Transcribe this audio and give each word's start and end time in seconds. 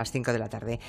las 0.00 0.10
5 0.10 0.32
de 0.32 0.38
la 0.38 0.48
tarde. 0.48 0.80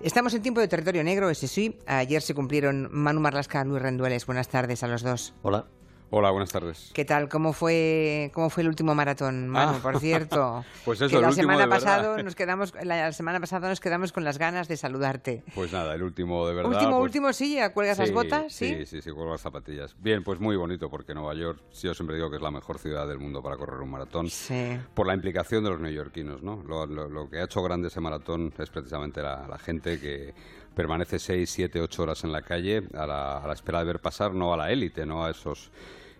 Estamos 0.00 0.34
en 0.34 0.42
tiempo 0.42 0.60
de 0.60 0.68
territorio 0.68 1.02
negro, 1.04 1.30
ese 1.30 1.48
sí. 1.48 1.78
Ayer 1.86 2.20
se 2.20 2.34
cumplieron 2.34 2.88
Manu 2.90 3.20
Marlasca, 3.20 3.64
Luis 3.64 3.80
Rendueles. 3.80 4.26
Buenas 4.26 4.48
tardes 4.48 4.82
a 4.82 4.88
los 4.88 5.02
dos. 5.02 5.34
Hola. 5.42 5.66
Hola, 6.08 6.30
buenas 6.30 6.52
tardes. 6.52 6.92
¿Qué 6.94 7.04
tal? 7.04 7.28
¿Cómo 7.28 7.52
fue, 7.52 8.30
cómo 8.32 8.48
fue 8.48 8.62
el 8.62 8.68
último 8.68 8.94
maratón, 8.94 9.48
Manu? 9.48 9.72
Ah. 9.76 9.80
Por 9.82 9.98
cierto, 9.98 10.64
Pues 10.84 11.00
eso, 11.00 11.10
que 11.10 11.16
el 11.16 11.22
la 11.22 11.28
último 11.30 11.42
semana 11.42 11.58
de 11.64 11.66
verdad. 11.68 11.84
pasado 11.84 12.22
nos 12.22 12.34
quedamos, 12.36 12.72
la 12.84 13.10
semana 13.12 13.40
pasada 13.40 13.68
nos 13.68 13.80
quedamos 13.80 14.12
con 14.12 14.22
las 14.22 14.38
ganas 14.38 14.68
de 14.68 14.76
saludarte. 14.76 15.42
Pues 15.52 15.72
nada, 15.72 15.94
el 15.96 16.04
último 16.04 16.46
de 16.46 16.54
verdad. 16.54 16.70
último, 16.70 16.90
pues- 16.92 17.02
último, 17.02 17.32
sí, 17.32 17.56
ya 17.56 17.72
cuelgas 17.72 17.98
las 17.98 18.08
Sí, 18.08 18.14
botas, 18.14 18.52
sí. 18.52 18.68
Sí, 18.68 18.86
sí, 18.86 19.02
sí, 19.02 19.10
cuelgo 19.10 19.32
las 19.32 19.40
zapatillas. 19.40 19.96
Bien, 19.98 20.22
pues 20.22 20.38
muy 20.38 20.54
bonito 20.54 20.88
porque 20.88 21.12
Nueva 21.12 21.34
York, 21.34 21.58
sí, 21.72 21.88
yo 21.88 21.94
siempre 21.94 22.14
digo 22.14 22.30
que 22.30 22.36
es 22.36 22.42
la 22.42 22.52
mejor 22.52 22.78
ciudad 22.78 23.08
del 23.08 23.18
mundo 23.18 23.42
para 23.42 23.56
correr 23.56 23.80
un 23.80 23.90
maratón. 23.90 24.30
Sí. 24.30 24.78
Por 24.94 25.08
la 25.08 25.14
implicación 25.14 25.64
de 25.64 25.70
los 25.70 25.80
neoyorquinos, 25.80 26.40
¿no? 26.40 26.62
Lo, 26.68 26.86
lo- 26.86 27.08
lo 27.08 27.28
que 27.28 27.40
ha 27.40 27.44
hecho 27.44 27.62
grande 27.64 27.88
ese 27.88 28.00
maratón 28.00 28.54
es 28.56 28.70
precisamente 28.70 29.22
la, 29.22 29.48
la 29.48 29.58
gente 29.58 29.98
que 29.98 30.34
permanece 30.80 31.18
6, 31.18 31.48
7, 31.50 31.80
8 31.80 32.02
horas 32.02 32.22
en 32.22 32.30
la 32.32 32.42
calle 32.42 32.82
a 32.94 33.06
la, 33.06 33.38
a 33.38 33.46
la 33.46 33.54
espera 33.54 33.78
de 33.80 33.86
ver 33.86 34.00
pasar, 34.00 34.34
no 34.34 34.52
a 34.52 34.58
la 34.58 34.70
élite, 34.70 35.06
no 35.06 35.24
a 35.24 35.30
esos 35.30 35.70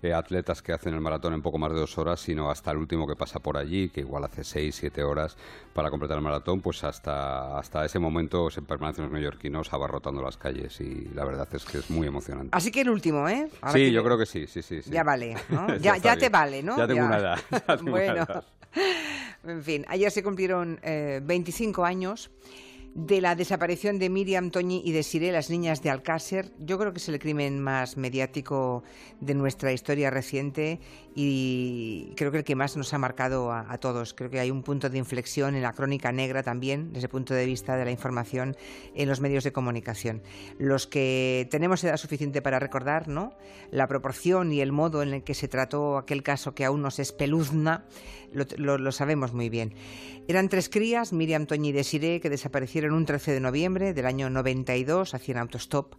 eh, 0.02 0.14
atletas 0.14 0.62
que 0.62 0.72
hacen 0.72 0.94
el 0.94 1.00
maratón 1.00 1.34
en 1.34 1.42
poco 1.42 1.58
más 1.58 1.70
de 1.72 1.78
dos 1.78 1.98
horas, 1.98 2.20
sino 2.20 2.50
hasta 2.50 2.70
el 2.70 2.78
último 2.78 3.06
que 3.06 3.16
pasa 3.16 3.38
por 3.38 3.58
allí, 3.58 3.90
que 3.90 4.00
igual 4.00 4.24
hace 4.24 4.44
6, 4.44 4.74
7 4.74 5.02
horas 5.02 5.36
para 5.74 5.90
completar 5.90 6.16
el 6.16 6.22
maratón, 6.22 6.62
pues 6.62 6.82
hasta, 6.84 7.58
hasta 7.58 7.84
ese 7.84 7.98
momento 7.98 8.48
se 8.50 8.62
permanecen 8.62 9.04
los 9.04 9.12
neoyorquinos 9.12 9.72
abarrotando 9.74 10.22
las 10.22 10.38
calles 10.38 10.80
y 10.80 11.10
la 11.14 11.24
verdad 11.26 11.46
es 11.52 11.64
que 11.66 11.78
es 11.78 11.90
muy 11.90 12.06
emocionante. 12.06 12.48
Así 12.56 12.70
que 12.70 12.80
el 12.80 12.88
último, 12.88 13.28
¿eh? 13.28 13.48
Ahora 13.60 13.72
sí, 13.72 13.84
que- 13.86 13.92
yo 13.92 14.02
creo 14.02 14.16
que 14.16 14.26
sí, 14.26 14.46
sí, 14.46 14.62
sí. 14.62 14.80
sí. 14.80 14.90
Ya 14.90 15.02
vale, 15.04 15.34
¿no? 15.50 15.68
Ya 15.76 15.96
ya, 15.96 15.98
ya 15.98 16.16
te 16.16 16.30
vale, 16.30 16.62
¿no? 16.62 16.78
Ya 16.78 16.86
tengo 16.86 17.04
una 17.04 17.18
edad, 17.18 17.38
ya 17.50 17.60
tengo 17.76 17.82
una 17.82 17.90
bueno. 17.90 18.14
edad. 18.24 18.44
En 19.44 19.62
fin, 19.62 19.84
ayer 19.88 20.10
se 20.10 20.22
cumplieron 20.22 20.78
eh, 20.82 21.20
25 21.22 21.84
años 21.84 22.30
de 22.96 23.20
la 23.20 23.34
desaparición 23.34 23.98
de 23.98 24.08
Miriam, 24.08 24.50
Toñi 24.50 24.80
y 24.82 24.92
de 24.92 25.02
Siré, 25.02 25.30
las 25.30 25.50
niñas 25.50 25.82
de 25.82 25.90
Alcácer. 25.90 26.50
Yo 26.58 26.78
creo 26.78 26.94
que 26.94 26.98
es 26.98 27.08
el 27.10 27.18
crimen 27.18 27.60
más 27.60 27.98
mediático 27.98 28.84
de 29.20 29.34
nuestra 29.34 29.70
historia 29.70 30.08
reciente 30.08 30.80
y 31.14 32.14
creo 32.16 32.30
que 32.32 32.38
el 32.38 32.44
que 32.44 32.54
más 32.56 32.74
nos 32.74 32.94
ha 32.94 32.98
marcado 32.98 33.52
a, 33.52 33.76
todos. 33.78 34.14
Creo 34.14 34.30
que 34.30 34.40
hay 34.40 34.50
un 34.50 34.62
punto 34.62 34.88
de 34.88 34.96
inflexión 34.96 35.54
en 35.54 35.62
la 35.62 35.74
crónica 35.74 36.10
negra 36.10 36.42
también, 36.42 36.94
desde 36.94 37.06
el 37.06 37.10
punto 37.10 37.34
de 37.34 37.44
vista 37.44 37.76
de 37.76 37.84
la 37.84 37.90
información 37.90 38.56
en 38.94 39.08
los 39.10 39.20
medios 39.20 39.44
de 39.44 39.52
comunicación. 39.52 40.22
Los 40.58 40.86
que 40.86 41.46
tenemos 41.50 41.84
edad 41.84 41.98
suficiente 41.98 42.40
para 42.40 42.58
recordar, 42.58 43.08
¿no? 43.08 43.34
La 43.70 43.88
proporción 43.88 44.52
y 44.52 44.62
el 44.62 44.72
modo 44.72 45.02
en 45.02 45.12
el 45.12 45.22
que 45.22 45.34
se 45.34 45.48
trató 45.48 45.98
aquel 45.98 46.22
caso 46.22 46.54
que 46.54 46.64
aún 46.64 46.80
nos 46.80 46.98
espeluzna, 46.98 47.84
lo, 48.32 48.46
lo- 48.56 48.78
lo 48.78 48.92
sabemos 48.92 49.34
muy 49.34 49.50
bien. 49.50 49.74
Eran 50.28 50.48
tres 50.48 50.68
crías, 50.68 51.12
Miriam, 51.12 51.46
Toñi 51.46 51.68
y 51.68 51.72
Desiree, 51.72 52.20
que 52.20 52.30
desaparecieron 52.30 52.85
un 52.92 53.06
13 53.06 53.32
de 53.32 53.40
noviembre 53.40 53.94
del 53.94 54.06
año 54.06 54.30
92, 54.30 55.14
hacían 55.14 55.38
autostop. 55.38 55.94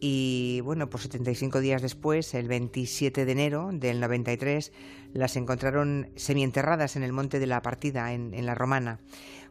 Y 0.00 0.60
bueno, 0.62 0.90
pues 0.90 1.04
75 1.04 1.60
días 1.60 1.80
después, 1.80 2.34
el 2.34 2.48
27 2.48 3.24
de 3.24 3.32
enero 3.32 3.70
del 3.72 4.00
93, 4.00 4.72
las 5.12 5.36
encontraron 5.36 6.10
semienterradas 6.16 6.96
en 6.96 7.04
el 7.04 7.12
monte 7.12 7.38
de 7.38 7.46
la 7.46 7.62
partida, 7.62 8.12
en, 8.12 8.34
en 8.34 8.44
la 8.44 8.54
Romana. 8.54 8.98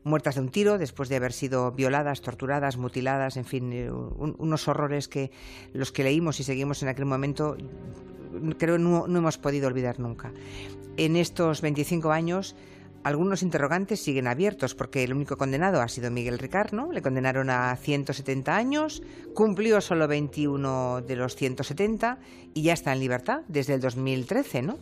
Muertas 0.03 0.35
de 0.35 0.41
un 0.41 0.49
tiro, 0.49 0.77
después 0.77 1.07
de 1.07 1.15
haber 1.15 1.31
sido 1.31 1.71
violadas, 1.71 2.21
torturadas, 2.21 2.75
mutiladas, 2.77 3.37
en 3.37 3.45
fin, 3.45 3.71
eh, 3.71 3.89
un- 3.89 4.35
unos 4.37 4.67
horrores 4.67 5.07
que 5.07 5.31
los 5.71 5.93
que 5.93 6.03
leímos 6.03 6.39
y 6.41 6.43
seguimos 6.43 6.83
en 6.83 6.89
aquel 6.89 7.05
momento, 7.05 7.55
creo 8.59 8.77
no, 8.77 9.07
no 9.07 9.19
hemos 9.19 9.37
podido 9.37 9.67
olvidar 9.67 9.99
nunca. 9.99 10.33
En 10.97 11.15
estos 11.15 11.61
25 11.61 12.11
años, 12.11 12.55
algunos 13.03 13.43
interrogantes 13.43 14.01
siguen 14.01 14.27
abiertos 14.27 14.75
porque 14.75 15.03
el 15.03 15.13
único 15.13 15.35
condenado 15.37 15.81
ha 15.81 15.87
sido 15.87 16.09
Miguel 16.09 16.39
Ricard, 16.39 16.73
¿no? 16.73 16.91
Le 16.91 17.01
condenaron 17.01 17.49
a 17.49 17.75
170 17.75 18.55
años, 18.55 19.03
cumplió 19.33 19.81
solo 19.81 20.07
21 20.07 21.01
de 21.01 21.15
los 21.15 21.35
170 21.35 22.19
y 22.53 22.63
ya 22.63 22.73
está 22.73 22.93
en 22.93 22.99
libertad 22.99 23.41
desde 23.47 23.73
el 23.73 23.81
2013, 23.81 24.61
¿no? 24.61 24.77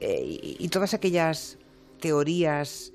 Eh, 0.00 0.56
y, 0.58 0.68
todas 0.68 0.94
aquellas 0.94 1.58
teorías 2.00 2.92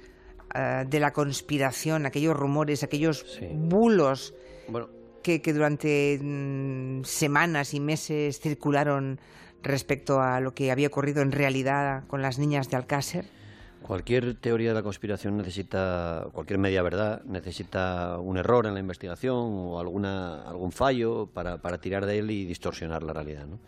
ah, 0.53 0.83
de 0.87 0.99
la 0.99 1.11
conspiración, 1.11 2.05
aquellos 2.05 2.35
rumores, 2.35 2.83
aquellos 2.83 3.25
Sí. 3.39 3.47
bulos 3.51 4.33
Bueno, 4.67 4.89
que, 5.23 5.41
que 5.41 5.53
durante 5.53 6.19
mm, 6.21 7.03
semanas 7.03 7.73
y 7.73 7.79
meses 7.79 8.39
circularon 8.39 9.19
respecto 9.63 10.21
a 10.21 10.39
lo 10.39 10.53
que 10.53 10.71
había 10.71 10.87
ocurrido 10.87 11.21
en 11.21 11.31
realidad 11.31 12.05
con 12.07 12.21
las 12.21 12.39
niñas 12.39 12.69
de 12.69 12.77
Alcácer. 12.77 13.38
Cualquier 13.81 14.35
teoría 14.35 14.69
de 14.69 14.75
la 14.75 14.83
conspiración 14.83 15.37
necesita, 15.37 16.27
cualquier 16.33 16.59
media 16.59 16.81
verdad, 16.81 17.23
necesita 17.25 18.17
un 18.19 18.37
error 18.37 18.65
en 18.67 18.73
la 18.73 18.79
investigación 18.79 19.35
o 19.35 19.79
alguna, 19.79 20.43
algún 20.43 20.71
fallo 20.71 21.27
para, 21.33 21.57
para 21.57 21.79
tirar 21.79 22.05
de 22.05 22.19
él 22.19 22.31
y 22.31 22.45
distorsionar 22.45 23.03
la 23.03 23.13
realidad. 23.13 23.45
¿no? 23.47 23.59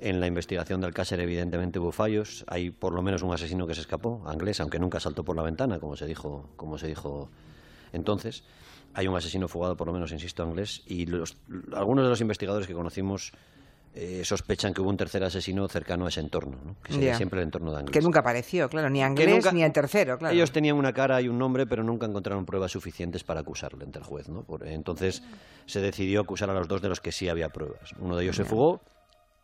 En 0.00 0.20
la 0.20 0.26
investigación 0.26 0.80
del 0.80 0.88
Alcácer 0.88 1.20
evidentemente 1.20 1.78
hubo 1.78 1.92
fallos. 1.92 2.44
Hay 2.48 2.70
por 2.70 2.92
lo 2.92 3.02
menos 3.02 3.22
un 3.22 3.32
asesino 3.32 3.66
que 3.66 3.74
se 3.74 3.80
escapó, 3.82 4.22
inglés, 4.32 4.60
aunque 4.60 4.78
nunca 4.78 4.98
saltó 5.00 5.24
por 5.24 5.36
la 5.36 5.42
ventana, 5.42 5.78
como 5.78 5.96
se 5.96 6.06
dijo, 6.06 6.48
como 6.56 6.78
se 6.78 6.88
dijo 6.88 7.28
entonces. 7.92 8.44
Hay 8.96 9.08
un 9.08 9.16
asesino 9.16 9.48
fugado, 9.48 9.76
por 9.76 9.86
lo 9.88 9.92
menos, 9.92 10.12
insisto, 10.12 10.44
inglés. 10.44 10.82
Y 10.86 11.06
los- 11.06 11.36
algunos 11.74 12.04
de 12.04 12.10
los 12.10 12.20
investigadores 12.20 12.66
que 12.68 12.74
conocimos 12.74 13.32
eh, 13.96 14.22
sospechan 14.24 14.74
que 14.74 14.80
hubo 14.80 14.90
un 14.90 14.96
tercer 14.96 15.22
asesino 15.22 15.68
cercano 15.68 16.06
a 16.06 16.08
ese 16.08 16.18
entorno, 16.20 16.58
¿no? 16.64 16.76
que 16.82 16.92
sería 16.92 17.16
siempre 17.16 17.40
el 17.40 17.44
entorno 17.44 17.70
de 17.72 17.78
Anglés. 17.78 17.92
Que 17.92 18.00
nunca 18.02 18.20
apareció, 18.20 18.68
claro, 18.68 18.90
ni 18.90 19.02
Anglés 19.02 19.28
nunca- 19.28 19.52
ni 19.52 19.62
el 19.62 19.72
tercero, 19.72 20.18
claro. 20.18 20.34
Ellos 20.34 20.50
tenían 20.50 20.76
una 20.76 20.92
cara 20.92 21.20
y 21.22 21.28
un 21.28 21.38
nombre, 21.38 21.66
pero 21.66 21.84
nunca 21.84 22.06
encontraron 22.06 22.44
pruebas 22.44 22.72
suficientes 22.72 23.22
para 23.22 23.40
acusarle 23.40 23.84
ante 23.84 23.98
el 24.00 24.04
juez. 24.04 24.28
¿no? 24.28 24.42
Por- 24.42 24.66
entonces 24.66 25.22
se 25.66 25.80
decidió 25.80 26.20
acusar 26.20 26.50
a 26.50 26.54
los 26.54 26.66
dos 26.66 26.82
de 26.82 26.88
los 26.88 27.00
que 27.00 27.12
sí 27.12 27.28
había 27.28 27.50
pruebas. 27.50 27.92
Uno 28.00 28.16
de 28.16 28.24
ellos 28.24 28.36
se 28.36 28.44
fugó. 28.44 28.80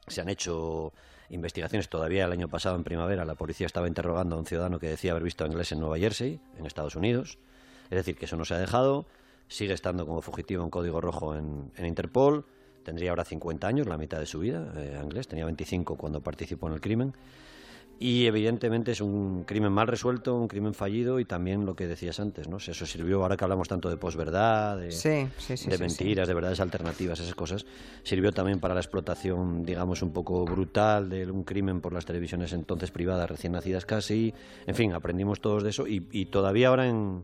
Se 0.09 0.21
han 0.21 0.29
hecho 0.29 0.93
investigaciones 1.29 1.89
todavía 1.89 2.25
el 2.25 2.33
año 2.33 2.49
pasado, 2.49 2.75
en 2.75 2.83
primavera. 2.83 3.25
La 3.25 3.37
policía 3.37 3.67
estaba 3.67 3.87
interrogando 3.87 4.35
a 4.35 4.39
un 4.41 4.47
ciudadano 4.47 4.81
que 4.81 4.89
decía 4.89 5.13
haber 5.13 5.23
visto 5.23 5.45
a 5.45 5.47
inglés 5.47 5.71
en 5.71 5.79
Nueva 5.79 5.97
Jersey, 5.99 6.41
en 6.59 6.67
Estados 6.67 6.97
Unidos. 6.97 7.39
Es 7.85 7.97
decir, 7.99 8.17
que 8.17 8.25
eso 8.25 8.37
no 8.37 8.45
se 8.45 8.55
ha 8.55 8.59
dejado. 8.59 9.07
Sigue 9.47 9.73
estando 9.75 10.07
como 10.07 10.23
fugitivo 10.23 10.65
en 10.65 10.71
código 10.71 11.01
rojo 11.01 11.37
en, 11.37 11.71
en 11.77 11.87
Interpol. 11.87 12.47
Tendría 12.85 13.11
ahora 13.11 13.25
50 13.25 13.67
años, 13.67 13.87
la 13.87 13.97
mitad 13.99 14.19
de 14.19 14.27
su 14.27 14.41
vida. 14.41 14.73
Eh, 14.77 15.01
inglés 15.03 15.29
tenía 15.29 15.45
25 15.45 15.97
cuando 15.97 16.21
participó 16.21 16.69
en 16.69 16.75
el 16.75 16.81
crimen. 16.81 17.15
Y 18.03 18.25
evidentemente 18.25 18.93
es 18.93 19.03
un 19.03 19.45
crimen 19.45 19.73
mal 19.73 19.87
resuelto, 19.87 20.35
un 20.35 20.49
crimen 20.49 20.73
fallido 20.73 21.21
y 21.21 21.27
también 21.27 21.67
lo 21.67 21.77
que 21.77 21.87
decías 21.87 22.19
antes, 22.19 22.49
¿no? 22.49 22.59
Si 22.59 22.71
Eso 22.71 22.87
sirvió, 22.87 23.23
ahora 23.23 23.37
que 23.37 23.45
hablamos 23.45 23.69
tanto 23.69 23.91
de 23.91 23.99
posverdad, 23.99 24.79
de, 24.79 24.91
Sí, 24.91 25.29
sí, 25.37 25.59
sí, 25.59 25.69
de 25.69 25.77
mentiras, 25.77 26.27
de 26.27 26.33
verdades 26.33 26.61
alternativas, 26.61 27.21
esas 27.21 27.35
cosas, 27.35 27.67
sirvió 28.03 28.33
también 28.33 28.59
para 28.59 28.73
la 28.73 28.81
explotación, 28.81 29.67
digamos, 29.67 30.01
un 30.01 30.15
poco 30.15 30.47
brutal 30.47 31.11
de 31.11 31.31
un 31.31 31.45
crimen 31.45 31.83
por 31.83 31.93
las 31.93 32.07
televisiones 32.07 32.55
entonces 32.55 32.91
privadas, 32.91 33.29
recién 33.29 33.53
nacidas 33.53 33.85
casi. 33.85 34.33
En 34.67 34.75
fin, 34.75 34.95
aprendimos 34.95 35.43
todos 35.43 35.63
de 35.63 35.69
eso 35.69 35.87
y, 35.87 36.07
y 36.11 36.25
todavía 36.25 36.69
ahora 36.69 36.89
en, 36.89 37.23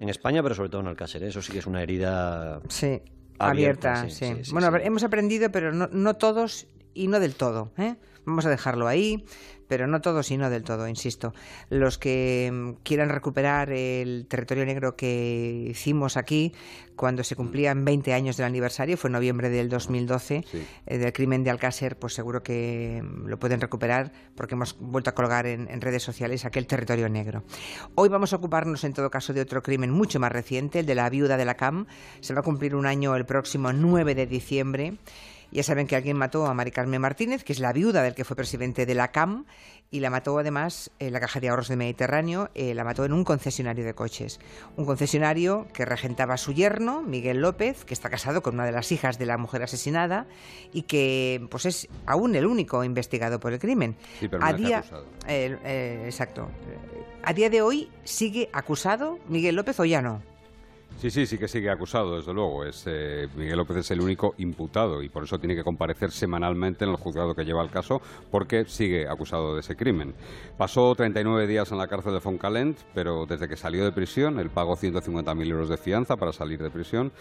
en 0.00 0.08
España, 0.08 0.42
pero 0.42 0.54
sobre 0.54 0.70
todo 0.70 0.80
en 0.80 0.86
Alcácer, 0.86 1.22
¿eh? 1.22 1.28
eso 1.28 1.42
sí 1.42 1.52
que 1.52 1.58
es 1.58 1.66
una 1.66 1.82
herida 1.82 2.62
Sí, 2.68 3.02
Abierta, 3.38 4.00
abierta, 4.00 4.14
sí, 4.16 4.34
sí. 4.36 4.44
sí, 4.44 4.52
bueno, 4.52 4.74
hemos 4.78 5.04
aprendido, 5.04 5.50
pero 5.50 5.72
no, 5.72 5.88
no 5.92 6.14
todos 6.14 6.66
y 6.98 7.08
no 7.08 7.20
del 7.20 7.34
todo. 7.34 7.70
¿eh? 7.78 7.96
Vamos 8.26 8.44
a 8.44 8.50
dejarlo 8.50 8.88
ahí, 8.88 9.24
pero 9.68 9.86
no 9.86 10.00
todos 10.02 10.30
y 10.30 10.36
no 10.36 10.50
del 10.50 10.62
todo, 10.64 10.86
insisto. 10.88 11.32
Los 11.70 11.96
que 11.96 12.50
mm, 12.52 12.82
quieran 12.82 13.08
recuperar 13.08 13.70
el 13.72 14.26
territorio 14.28 14.66
negro 14.66 14.96
que 14.96 15.68
hicimos 15.70 16.16
aquí 16.18 16.52
cuando 16.96 17.22
se 17.22 17.36
cumplían 17.36 17.84
20 17.84 18.12
años 18.12 18.36
del 18.36 18.46
aniversario, 18.46 18.96
fue 18.96 19.08
en 19.08 19.12
noviembre 19.12 19.48
del 19.50 19.68
2012, 19.68 20.44
Sí. 20.50 20.66
eh, 20.86 20.98
del 20.98 21.12
crimen 21.12 21.44
de 21.44 21.50
Alcácer, 21.50 21.96
pues 21.96 22.12
seguro 22.12 22.42
que 22.42 23.02
mm, 23.02 23.26
lo 23.28 23.38
pueden 23.38 23.60
recuperar 23.60 24.12
porque 24.34 24.56
hemos 24.56 24.76
vuelto 24.78 25.10
a 25.10 25.14
colgar 25.14 25.46
en, 25.46 25.68
en 25.70 25.80
redes 25.80 26.02
sociales 26.02 26.44
aquel 26.44 26.66
territorio 26.66 27.08
negro. 27.08 27.44
Hoy 27.94 28.08
vamos 28.08 28.32
a 28.32 28.36
ocuparnos 28.36 28.84
en 28.84 28.92
todo 28.92 29.10
caso 29.10 29.32
de 29.32 29.40
otro 29.40 29.62
crimen 29.62 29.90
mucho 29.90 30.18
más 30.20 30.32
reciente, 30.32 30.80
el 30.80 30.86
de 30.86 30.94
la 30.96 31.08
viuda 31.08 31.36
de 31.36 31.44
la 31.44 31.54
CAM. 31.54 31.86
Se 32.20 32.34
va 32.34 32.40
a 32.40 32.42
cumplir 32.44 32.74
un 32.74 32.84
año 32.84 33.14
el 33.16 33.24
próximo 33.24 33.72
9 33.72 34.14
de 34.14 34.26
diciembre. 34.26 34.98
Ya 35.50 35.62
saben 35.62 35.86
que 35.86 35.96
alguien 35.96 36.16
mató 36.16 36.46
a 36.46 36.54
Mari 36.54 36.70
Carmen 36.70 37.00
Martínez, 37.00 37.42
que 37.42 37.52
es 37.52 37.60
la 37.60 37.72
viuda 37.72 38.02
del 38.02 38.14
que 38.14 38.24
fue 38.24 38.36
presidente 38.36 38.84
de 38.84 38.94
la 38.94 39.08
CAM, 39.08 39.46
y 39.90 40.00
la 40.00 40.10
mató 40.10 40.38
además 40.38 40.90
en 40.98 41.12
la 41.14 41.20
Caja 41.20 41.40
de 41.40 41.48
Ahorros 41.48 41.68
del 41.68 41.78
Mediterráneo, 41.78 42.50
eh, 42.54 42.74
la 42.74 42.84
mató 42.84 43.04
en 43.04 43.12
un 43.12 43.24
concesionario 43.24 43.84
de 43.84 43.94
coches. 43.94 44.38
Un 44.76 44.84
concesionario 44.84 45.66
que 45.72 45.86
regentaba 45.86 46.36
su 46.36 46.52
yerno, 46.52 47.02
Miguel 47.02 47.40
López, 47.40 47.84
que 47.86 47.94
está 47.94 48.10
casado 48.10 48.42
con 48.42 48.54
una 48.54 48.66
de 48.66 48.72
las 48.72 48.92
hijas 48.92 49.18
de 49.18 49.24
la 49.24 49.38
mujer 49.38 49.62
asesinada 49.62 50.26
y 50.72 50.82
que 50.82 51.46
pues 51.50 51.64
es 51.64 51.88
aún 52.04 52.34
el 52.34 52.46
único 52.46 52.84
investigado 52.84 53.40
por 53.40 53.52
el 53.54 53.58
crimen. 53.58 53.96
Sí, 54.20 54.28
pero 54.28 54.44
a 54.44 54.52
día, 54.52 54.78
acusado. 54.78 55.06
eh, 55.26 55.56
eh, 55.64 56.02
exacto. 56.04 56.50
A 57.22 57.32
día 57.32 57.48
de 57.48 57.62
hoy 57.62 57.90
sigue 58.04 58.50
acusado 58.52 59.18
Miguel 59.28 59.56
López 59.56 59.80
o 59.80 59.84
ya 59.86 60.02
no. 60.02 60.22
Sí, 60.98 61.12
sí, 61.12 61.26
sí 61.26 61.38
que 61.38 61.46
sigue 61.46 61.70
acusado, 61.70 62.16
desde 62.16 62.34
luego. 62.34 62.64
Es, 62.64 62.82
eh, 62.86 63.28
Miguel 63.36 63.58
López 63.58 63.76
es 63.76 63.90
el 63.92 64.00
único 64.00 64.34
imputado 64.38 65.00
y 65.00 65.08
por 65.08 65.22
eso 65.22 65.38
tiene 65.38 65.54
que 65.54 65.62
comparecer 65.62 66.10
semanalmente 66.10 66.84
en 66.84 66.90
el 66.90 66.96
juzgado 66.96 67.36
que 67.36 67.44
lleva 67.44 67.62
el 67.62 67.70
caso, 67.70 68.02
porque 68.32 68.64
sigue 68.64 69.06
acusado 69.06 69.54
de 69.54 69.60
ese 69.60 69.76
crimen. 69.76 70.12
Pasó 70.56 70.92
39 70.96 71.46
días 71.46 71.70
en 71.70 71.78
la 71.78 71.86
cárcel 71.86 72.14
de 72.14 72.20
Foncalent, 72.20 72.80
pero 72.94 73.26
desde 73.26 73.48
que 73.48 73.56
salió 73.56 73.84
de 73.84 73.92
prisión, 73.92 74.40
él 74.40 74.50
pagó 74.50 74.76
150.000 74.76 75.48
euros 75.48 75.68
de 75.68 75.76
fianza 75.76 76.16
para 76.16 76.32
salir 76.32 76.60
de 76.60 76.70
prisión 76.70 77.12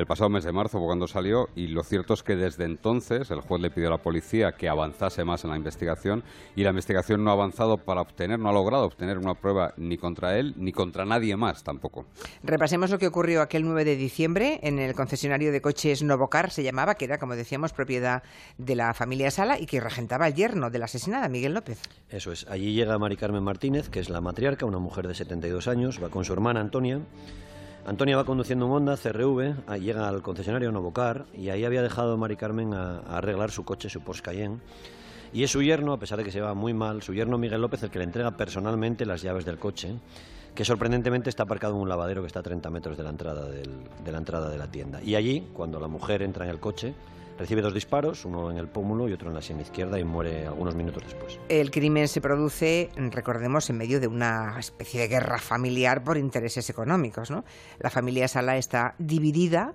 el 0.00 0.06
pasado 0.06 0.30
mes 0.30 0.44
de 0.44 0.52
marzo 0.52 0.78
fue 0.78 0.86
cuando 0.86 1.06
salió 1.06 1.50
y 1.54 1.66
lo 1.66 1.82
cierto 1.82 2.14
es 2.14 2.22
que 2.22 2.34
desde 2.34 2.64
entonces 2.64 3.30
el 3.30 3.42
juez 3.42 3.60
le 3.60 3.70
pidió 3.70 3.88
a 3.88 3.90
la 3.90 3.98
policía 3.98 4.52
que 4.52 4.66
avanzase 4.66 5.24
más 5.24 5.44
en 5.44 5.50
la 5.50 5.58
investigación 5.58 6.24
y 6.56 6.62
la 6.62 6.70
investigación 6.70 7.22
no 7.22 7.28
ha 7.28 7.34
avanzado 7.34 7.76
para 7.76 8.00
obtener, 8.00 8.38
no 8.38 8.48
ha 8.48 8.52
logrado 8.52 8.86
obtener 8.86 9.18
una 9.18 9.34
prueba 9.34 9.74
ni 9.76 9.98
contra 9.98 10.38
él 10.38 10.54
ni 10.56 10.72
contra 10.72 11.04
nadie 11.04 11.36
más 11.36 11.62
tampoco. 11.62 12.06
Repasemos 12.42 12.90
lo 12.90 12.98
que 12.98 13.08
ocurrió 13.08 13.42
aquel 13.42 13.62
9 13.64 13.84
de 13.84 13.96
diciembre 13.96 14.58
en 14.62 14.78
el 14.78 14.94
concesionario 14.94 15.52
de 15.52 15.60
coches 15.60 16.02
Novocar, 16.02 16.50
se 16.50 16.62
llamaba, 16.62 16.94
que 16.94 17.04
era, 17.04 17.18
como 17.18 17.36
decíamos, 17.36 17.74
propiedad 17.74 18.22
de 18.56 18.76
la 18.76 18.94
familia 18.94 19.30
Sala 19.30 19.58
y 19.58 19.66
que 19.66 19.80
regentaba 19.80 20.28
el 20.28 20.34
yerno 20.34 20.70
de 20.70 20.78
la 20.78 20.86
asesinada, 20.86 21.28
Miguel 21.28 21.52
López. 21.52 21.78
Eso 22.08 22.32
es. 22.32 22.48
Allí 22.48 22.72
llega 22.72 22.98
Mari 22.98 23.18
Carmen 23.18 23.42
Martínez, 23.42 23.90
que 23.90 24.00
es 24.00 24.08
la 24.08 24.22
matriarca, 24.22 24.64
una 24.64 24.78
mujer 24.78 25.06
de 25.06 25.14
72 25.14 25.68
años, 25.68 26.02
va 26.02 26.08
con 26.08 26.24
su 26.24 26.32
hermana 26.32 26.60
Antonia 26.60 27.00
Antonia 27.90 28.16
va 28.16 28.22
conduciendo 28.24 28.66
un 28.66 28.72
Honda 28.72 28.96
CRV, 28.96 29.66
llega 29.80 30.08
al 30.08 30.22
concesionario 30.22 30.70
Novocar 30.70 31.26
y 31.34 31.48
ahí 31.48 31.64
había 31.64 31.82
dejado 31.82 32.16
Mari 32.16 32.36
Carmen 32.36 32.72
a, 32.72 33.00
arreglar 33.00 33.50
su 33.50 33.64
coche, 33.64 33.90
su 33.90 34.00
Porsche 34.00 34.22
Cayenne. 34.22 34.60
Y 35.32 35.42
es 35.42 35.50
su 35.50 35.60
yerno, 35.60 35.92
a 35.92 35.98
pesar 35.98 36.16
de 36.16 36.22
que 36.22 36.30
se 36.30 36.40
va 36.40 36.54
muy 36.54 36.72
mal, 36.72 37.02
su 37.02 37.12
yerno 37.12 37.36
Miguel 37.36 37.60
López 37.60 37.82
el 37.82 37.90
que 37.90 37.98
le 37.98 38.04
entrega 38.04 38.36
personalmente 38.36 39.04
las 39.04 39.22
llaves 39.22 39.44
del 39.44 39.58
coche, 39.58 39.96
que 40.54 40.64
sorprendentemente 40.64 41.30
está 41.30 41.42
aparcado 41.42 41.74
en 41.74 41.80
un 41.80 41.88
lavadero 41.88 42.20
que 42.20 42.28
está 42.28 42.38
a 42.38 42.42
30 42.44 42.70
metros 42.70 42.96
de 42.96 43.02
la 43.02 43.10
entrada, 43.10 43.48
de 43.48 44.12
la, 44.12 44.18
entrada 44.18 44.50
de 44.50 44.58
la 44.58 44.70
tienda. 44.70 45.02
Y 45.02 45.16
allí, 45.16 45.48
cuando 45.52 45.80
la 45.80 45.88
mujer 45.88 46.22
entra 46.22 46.44
en 46.44 46.52
el 46.52 46.60
coche, 46.60 46.94
Recibe 47.40 47.62
dos 47.62 47.72
disparos, 47.72 48.26
uno 48.26 48.50
en 48.50 48.58
el 48.58 48.68
pómulo 48.68 49.08
y 49.08 49.14
otro 49.14 49.30
en 49.30 49.34
la 49.34 49.40
sien 49.40 49.58
izquierda 49.60 49.98
y 49.98 50.04
muere 50.04 50.46
algunos 50.46 50.74
minutos 50.74 51.02
después. 51.04 51.40
El 51.48 51.70
crimen 51.70 52.06
se 52.06 52.20
produce, 52.20 52.90
recordemos, 52.96 53.70
en 53.70 53.78
medio 53.78 53.98
de 53.98 54.08
una 54.08 54.56
especie 54.58 55.00
de 55.00 55.08
guerra 55.08 55.38
familiar 55.38 56.04
por 56.04 56.18
intereses 56.18 56.68
económicos. 56.68 57.30
¿no? 57.30 57.46
La 57.78 57.88
familia 57.88 58.28
Sala 58.28 58.58
está 58.58 58.94
dividida 58.98 59.72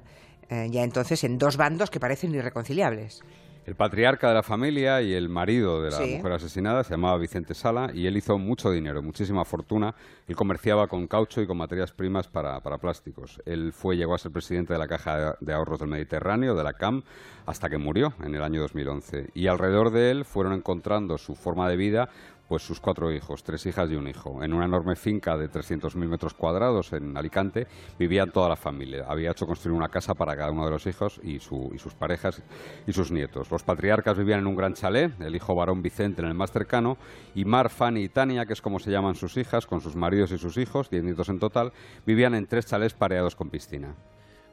eh, 0.47 0.67
ya 0.69 0.83
entonces 0.83 1.23
en 1.23 1.39
dos 1.39 1.57
bandos 1.57 1.89
que 1.89 1.99
parecen 1.99 2.35
irreconciliables. 2.35 3.23
El 3.65 3.73
patriarca 3.73 4.27
de 4.27 4.35
la 4.35 4.43
familia 4.43 5.01
y 5.01 5.11
el 5.13 5.27
marido 5.27 5.81
de 5.81 5.89
la 5.89 5.99
mujer 5.99 6.33
asesinada 6.33 6.83
se 6.83 6.91
llamaba 6.91 7.17
Vicente 7.17 7.55
Sala 7.55 7.89
y 7.91 8.05
él 8.05 8.15
hizo 8.15 8.37
mucho 8.37 8.69
dinero, 8.69 9.01
muchísima 9.01 9.43
fortuna. 9.43 9.95
Él 10.27 10.35
comerciaba 10.35 10.87
con 10.87 11.07
caucho 11.07 11.41
y 11.41 11.47
con 11.47 11.57
materias 11.57 11.91
primas 11.91 12.27
para, 12.27 12.59
para 12.59 12.77
plásticos. 12.77 13.41
Él 13.43 13.73
fue, 13.73 13.97
llegó 13.97 14.13
a 14.13 14.19
ser 14.19 14.31
presidente 14.31 14.73
de 14.73 14.77
la 14.77 14.87
Caja 14.87 15.35
de 15.39 15.53
Ahorros 15.53 15.79
del 15.79 15.89
Mediterráneo, 15.89 16.53
de 16.53 16.63
la 16.63 16.73
CAM, 16.73 17.01
hasta 17.47 17.67
que 17.67 17.79
murió 17.79 18.13
en 18.23 18.35
el 18.35 18.43
año 18.43 18.61
2011. 18.61 19.31
Y 19.33 19.47
alrededor 19.47 19.89
de 19.89 20.11
él 20.11 20.25
fueron 20.25 20.53
encontrando 20.53 21.17
su 21.17 21.33
forma 21.33 21.67
de 21.67 21.75
vida 21.75 22.09
pues 22.47 22.63
sus 22.63 22.79
cuatro 22.79 23.11
hijos, 23.11 23.43
tres 23.43 23.65
hijas 23.65 23.89
y 23.91 23.95
un 23.95 24.07
hijo. 24.07 24.43
En 24.43 24.53
una 24.53 24.65
enorme 24.65 24.95
finca 24.95 25.37
de 25.37 25.49
300.000 25.49 25.95
metros 26.07 26.33
cuadrados 26.33 26.93
en 26.93 27.15
Alicante 27.17 27.67
vivían 27.97 28.31
toda 28.31 28.49
la 28.49 28.55
familia. 28.55 29.05
Había 29.07 29.31
hecho 29.31 29.45
construir 29.45 29.75
una 29.75 29.89
casa 29.89 30.13
para 30.13 30.35
cada 30.35 30.51
uno 30.51 30.65
de 30.65 30.71
los 30.71 30.85
hijos 30.87 31.19
y, 31.23 31.39
sus 31.39 31.93
parejas 31.97 32.41
y 32.85 32.93
sus 32.93 33.11
nietos. 33.11 33.49
Los 33.51 33.63
patriarcas 33.63 34.17
vivían 34.17 34.39
en 34.39 34.47
un 34.47 34.55
gran 34.55 34.73
chalet, 34.73 35.19
el 35.21 35.35
hijo 35.35 35.55
varón 35.55 35.81
Vicente 35.81 36.21
en 36.21 36.27
el 36.27 36.33
más 36.33 36.51
cercano, 36.51 36.97
y 37.33 37.45
Mar, 37.45 37.69
Fanny 37.69 38.03
y 38.03 38.09
Tania, 38.09 38.45
que 38.45 38.53
es 38.53 38.61
como 38.61 38.79
se 38.79 38.91
llaman 38.91 39.15
sus 39.15 39.37
hijas, 39.37 39.65
con 39.65 39.81
sus 39.81 39.95
maridos 39.95 40.31
y 40.31 40.37
sus 40.37 40.57
hijos, 40.57 40.89
diez 40.89 41.03
nietos 41.03 41.29
en 41.29 41.39
total, 41.39 41.73
vivían 42.05 42.35
en 42.35 42.47
tres 42.47 42.65
chalés 42.65 42.93
pareados 42.93 43.35
con 43.35 43.49
piscina. 43.49 43.95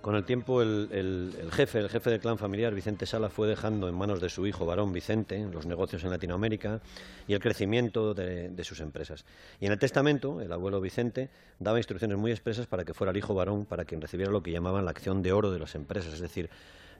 Con 0.02 0.16
el 0.16 0.24
tiempo, 0.24 0.62
el, 0.62 1.32
jefe, 1.52 1.78
el 1.78 1.88
jefe 1.88 2.10
del 2.10 2.18
clan 2.18 2.36
familiar, 2.36 2.74
Vicente 2.74 3.06
Sala, 3.06 3.30
fue 3.30 3.46
dejando 3.46 3.88
en 3.88 3.94
manos 3.94 4.20
de 4.20 4.28
su 4.28 4.48
hijo 4.48 4.66
varón 4.66 4.92
Vicente 4.92 5.38
los 5.52 5.64
negocios 5.64 6.02
en 6.02 6.10
Latinoamérica 6.10 6.80
y 7.28 7.34
el 7.34 7.38
crecimiento 7.38 8.12
de, 8.12 8.64
sus 8.64 8.80
empresas. 8.80 9.24
Y 9.60 9.66
en 9.66 9.72
el 9.72 9.78
testamento, 9.78 10.40
el 10.40 10.52
abuelo 10.52 10.80
Vicente 10.80 11.30
daba 11.60 11.78
instrucciones 11.78 12.18
muy 12.18 12.32
expresas 12.32 12.66
para 12.66 12.84
que 12.84 12.94
fuera 12.94 13.12
el 13.12 13.16
hijo 13.16 13.32
varón 13.32 13.64
para 13.64 13.84
quien 13.84 14.00
recibiera 14.00 14.32
lo 14.32 14.42
que 14.42 14.50
llamaban 14.50 14.84
la 14.84 14.90
acción 14.90 15.22
de 15.22 15.32
oro 15.32 15.52
de 15.52 15.60
las 15.60 15.76
empresas, 15.76 16.14
es 16.14 16.20
decir, 16.20 16.50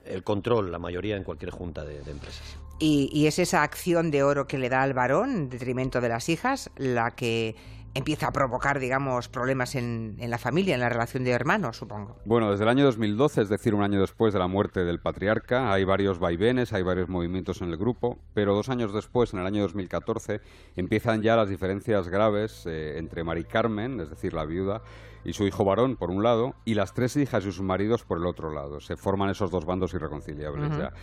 el 0.05 0.23
control, 0.23 0.71
la 0.71 0.79
mayoría 0.79 1.17
en 1.17 1.25
cualquier 1.25 1.51
junta 1.51 1.83
de, 1.83 1.97
empresas. 2.09 2.57
Y, 2.79 3.09
y 3.11 3.27
es 3.27 3.37
esa 3.37 3.63
acción 3.63 4.11
de 4.11 4.23
oro 4.23 4.47
que 4.47 4.57
le 4.57 4.69
da 4.69 4.81
al 4.81 4.93
varón, 4.93 5.31
en 5.31 5.49
detrimento 5.49 5.99
de 5.99 6.07
las 6.07 6.29
hijas, 6.29 6.71
la 6.77 7.11
que 7.11 7.55
empieza 7.93 8.27
a 8.27 8.31
provocar, 8.31 8.79
digamos, 8.79 9.29
problemas 9.29 9.75
en, 9.75 10.17
la 10.19 10.37
familia, 10.37 10.73
en 10.73 10.81
la 10.81 10.89
relación 10.89 11.23
de 11.23 11.31
hermanos, 11.31 11.77
supongo. 11.77 12.17
Bueno, 12.25 12.51
desde 12.51 12.63
el 12.63 12.69
año 12.69 12.85
2012, 12.85 13.41
es 13.41 13.49
decir, 13.49 13.75
un 13.75 13.83
año 13.83 14.01
después 14.01 14.33
de 14.33 14.39
la 14.39 14.47
muerte 14.47 14.83
del 14.83 14.99
patriarca, 14.99 15.71
hay 15.71 15.83
varios 15.83 16.19
vaivenes, 16.19 16.73
hay 16.73 16.83
varios 16.83 17.09
movimientos 17.09 17.61
en 17.61 17.69
el 17.69 17.77
grupo, 17.77 18.19
pero 18.33 18.55
dos 18.55 18.69
años 18.69 18.93
después, 18.93 19.33
en 19.33 19.39
el 19.39 19.45
año 19.45 19.61
2014, 19.61 20.41
empiezan 20.75 21.21
ya 21.21 21.35
las 21.35 21.49
diferencias 21.49 22.09
graves 22.09 22.65
eh, 22.65 22.97
entre 22.97 23.23
Mari 23.23 23.43
Carmen, 23.43 23.99
es 23.99 24.09
decir, 24.09 24.33
la 24.33 24.45
viuda, 24.45 24.81
y 25.25 25.33
su 25.33 25.45
hijo 25.45 25.65
varón, 25.65 25.95
por 25.95 26.09
un 26.09 26.23
lado, 26.23 26.55
y 26.65 26.73
las 26.73 26.93
tres 26.93 27.15
hijas 27.15 27.45
y 27.45 27.51
sus 27.51 27.61
maridos 27.61 28.03
por 28.03 28.17
el 28.17 28.25
otro 28.25 28.53
lado. 28.53 28.79
Se 28.79 28.95
forman 28.95 29.29
esos 29.29 29.51
dos 29.51 29.65
bandos 29.65 29.93
irreconciliables 29.93 30.77
ya. 30.77 30.93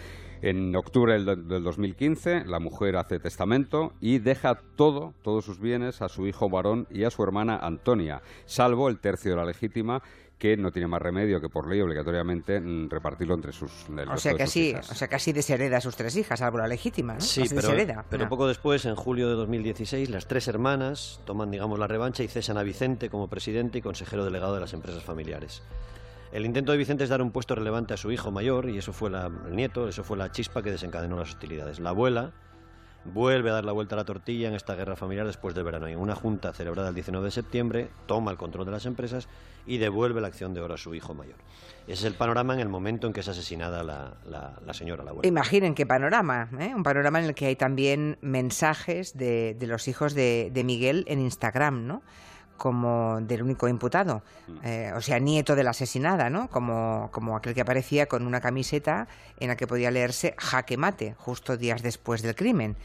En 0.43 0.75
octubre 0.75 1.13
del, 1.13 1.47
del, 1.47 1.63
2015, 1.63 2.45
la 2.47 2.61
mujer 2.61 2.97
hace 2.97 3.19
testamento 3.19 3.93
y 4.01 4.19
deja 4.19 4.55
todo, 4.77 5.13
todos 5.23 5.45
sus 5.45 5.61
bienes, 5.61 6.01
a 6.01 6.09
su 6.09 6.27
hijo 6.27 6.49
varón 6.49 6.87
y 6.91 7.05
a 7.05 7.11
su 7.11 7.23
hermana 7.23 7.59
Antonia, 7.59 8.23
salvo 8.47 8.89
el 8.89 9.01
tercio 9.01 9.33
de 9.33 9.37
la 9.37 9.45
legítima, 9.45 10.03
que 10.41 10.57
no 10.57 10.73
tiene 10.73 10.89
más 10.89 11.03
remedio 11.03 11.39
que 11.39 11.51
por 11.51 11.69
ley 11.69 11.83
obligatoriamente 11.83 12.59
mm, 12.59 12.89
repartirlo 12.89 13.35
entre 13.35 13.53
sus 13.53 13.71
o 14.11 14.17
sea 14.17 14.35
que 14.35 14.43
así 14.43 14.75
o 14.75 14.83
sea 14.83 15.07
que 15.07 15.15
así 15.15 15.33
deshereda 15.33 15.77
a 15.77 15.81
sus 15.83 15.95
tres 15.95 16.17
hijas 16.17 16.41
salvo 16.41 16.59
la 16.59 16.67
legítima 16.67 17.15
¿no? 17.15 17.21
sí 17.21 17.45
pero, 17.55 17.69
pero 18.09 18.29
poco 18.29 18.49
después 18.49 18.87
en 18.87 18.97
julio 18.97 19.29
de 19.29 19.35
2016 19.35 20.09
las 20.09 20.27
tres 20.27 20.49
hermanas 20.49 21.21
toman 21.27 21.51
digamos 21.51 21.79
la 21.79 21.87
revancha 21.87 22.23
y 22.23 22.29
cesan 22.29 22.57
a 22.57 22.63
Vicente 22.63 23.11
como 23.11 23.29
presidente 23.29 23.79
y 23.79 23.83
consejero 23.83 24.25
delegado 24.25 24.55
de 24.55 24.61
las 24.61 24.73
empresas 24.73 25.05
familiares 25.05 25.63
el 26.33 26.47
intento 26.47 26.73
de 26.73 26.79
Vicente 26.79 27.05
es 27.05 27.11
dar 27.11 27.21
un 27.21 27.33
puesto 27.33 27.55
relevante 27.55 27.93
a 27.93 27.97
su 27.99 28.11
hijo 28.11 28.31
mayor 28.31 28.71
y 28.71 28.79
eso 28.79 28.93
fue 28.93 29.11
la, 29.11 29.27
el 29.27 29.57
nieto, 29.57 29.89
eso 29.89 30.05
fue 30.05 30.17
la 30.17 30.31
chispa 30.31 30.63
que 30.63 30.71
desencadenó 30.71 31.17
las 31.17 31.31
hostilidades. 31.31 31.81
La 31.81 31.91
abuela 31.91 32.33
vuelve 33.05 33.51
a 33.51 33.55
dar 33.55 33.65
la 33.65 33.73
vuelta 33.73 33.95
a 33.95 33.99
la 33.99 34.05
tortilla 34.05 34.49
en 34.49 34.55
esta 34.55 34.75
guerra 34.75 34.97
familiar 34.97 35.27
después 35.27 35.55
del 35.55 35.65
verano. 35.65 35.89
Y 35.89 35.95
una 35.95 36.15
junta 36.15 36.53
celebrada 36.53 36.89
el 36.89 36.95
19 36.95 37.25
de 37.25 37.31
septiembre 37.31 37.91
toma 38.07 38.31
el 38.31 38.37
control 38.37 38.67
de 38.67 38.73
las 38.73 38.87
empresas 38.87 39.29
y 39.67 39.79
devuelve 39.79 40.21
la 40.21 40.29
acción 40.29 40.55
de 40.55 40.61
oro 40.61 40.75
a 40.75 40.79
su 40.79 40.95
hijo 40.95 41.15
mayor. 41.15 41.37
Ese 41.85 41.93
es 41.93 42.05
el 42.05 42.15
panorama 42.15 42.55
en 42.55 42.61
el 42.61 42.69
momento 42.69 43.07
en 43.07 43.13
que 43.13 43.21
es 43.21 43.29
asesinada 43.29 43.83
la, 43.83 44.15
la, 44.27 44.75
señora, 44.75 45.05
la. 45.05 45.13
Imaginen 45.23 45.75
qué 45.75 45.87
panorama, 45.87 46.49
¿eh? 46.59 46.73
un 46.75 46.83
panorama 46.83 47.21
en 47.21 47.27
el 47.27 47.35
que 47.35 47.47
hay 47.47 47.57
también 47.57 48.19
mensajes 48.21 49.17
de, 49.17 49.55
de 49.59 49.67
los 49.67 49.89
hijos 49.89 50.15
de, 50.15 50.51
de 50.53 50.65
Miguel 50.65 51.05
en 51.09 51.21
Instagram, 51.21 51.87
¿no? 51.87 52.03
Como 52.61 53.23
del 53.23 53.43
único 53.43 53.69
imputado, 53.69 54.23
mm. 54.47 54.53
eh, 54.65 54.93
o 54.95 55.01
sea, 55.01 55.19
nieto 55.19 55.57
de 55.57 55.65
la 55.65 55.71
asesinada, 55.71 56.29
¿no? 56.29 56.51
Como, 56.51 57.09
como 57.11 57.35
aquel 57.35 57.55
que 57.55 57.63
aparecía 57.63 58.05
con 58.05 58.27
una 58.27 58.43
camiseta 58.43 59.09
en 59.39 59.49
la 59.49 59.57
que 59.57 59.67
podía 59.67 59.91
leerse 59.91 60.35
jaque 60.37 60.77
mate, 60.77 61.15
justo 61.17 61.57
días 61.57 61.83
después 61.83 62.21
del 62.21 62.35
crimen. 62.35 62.77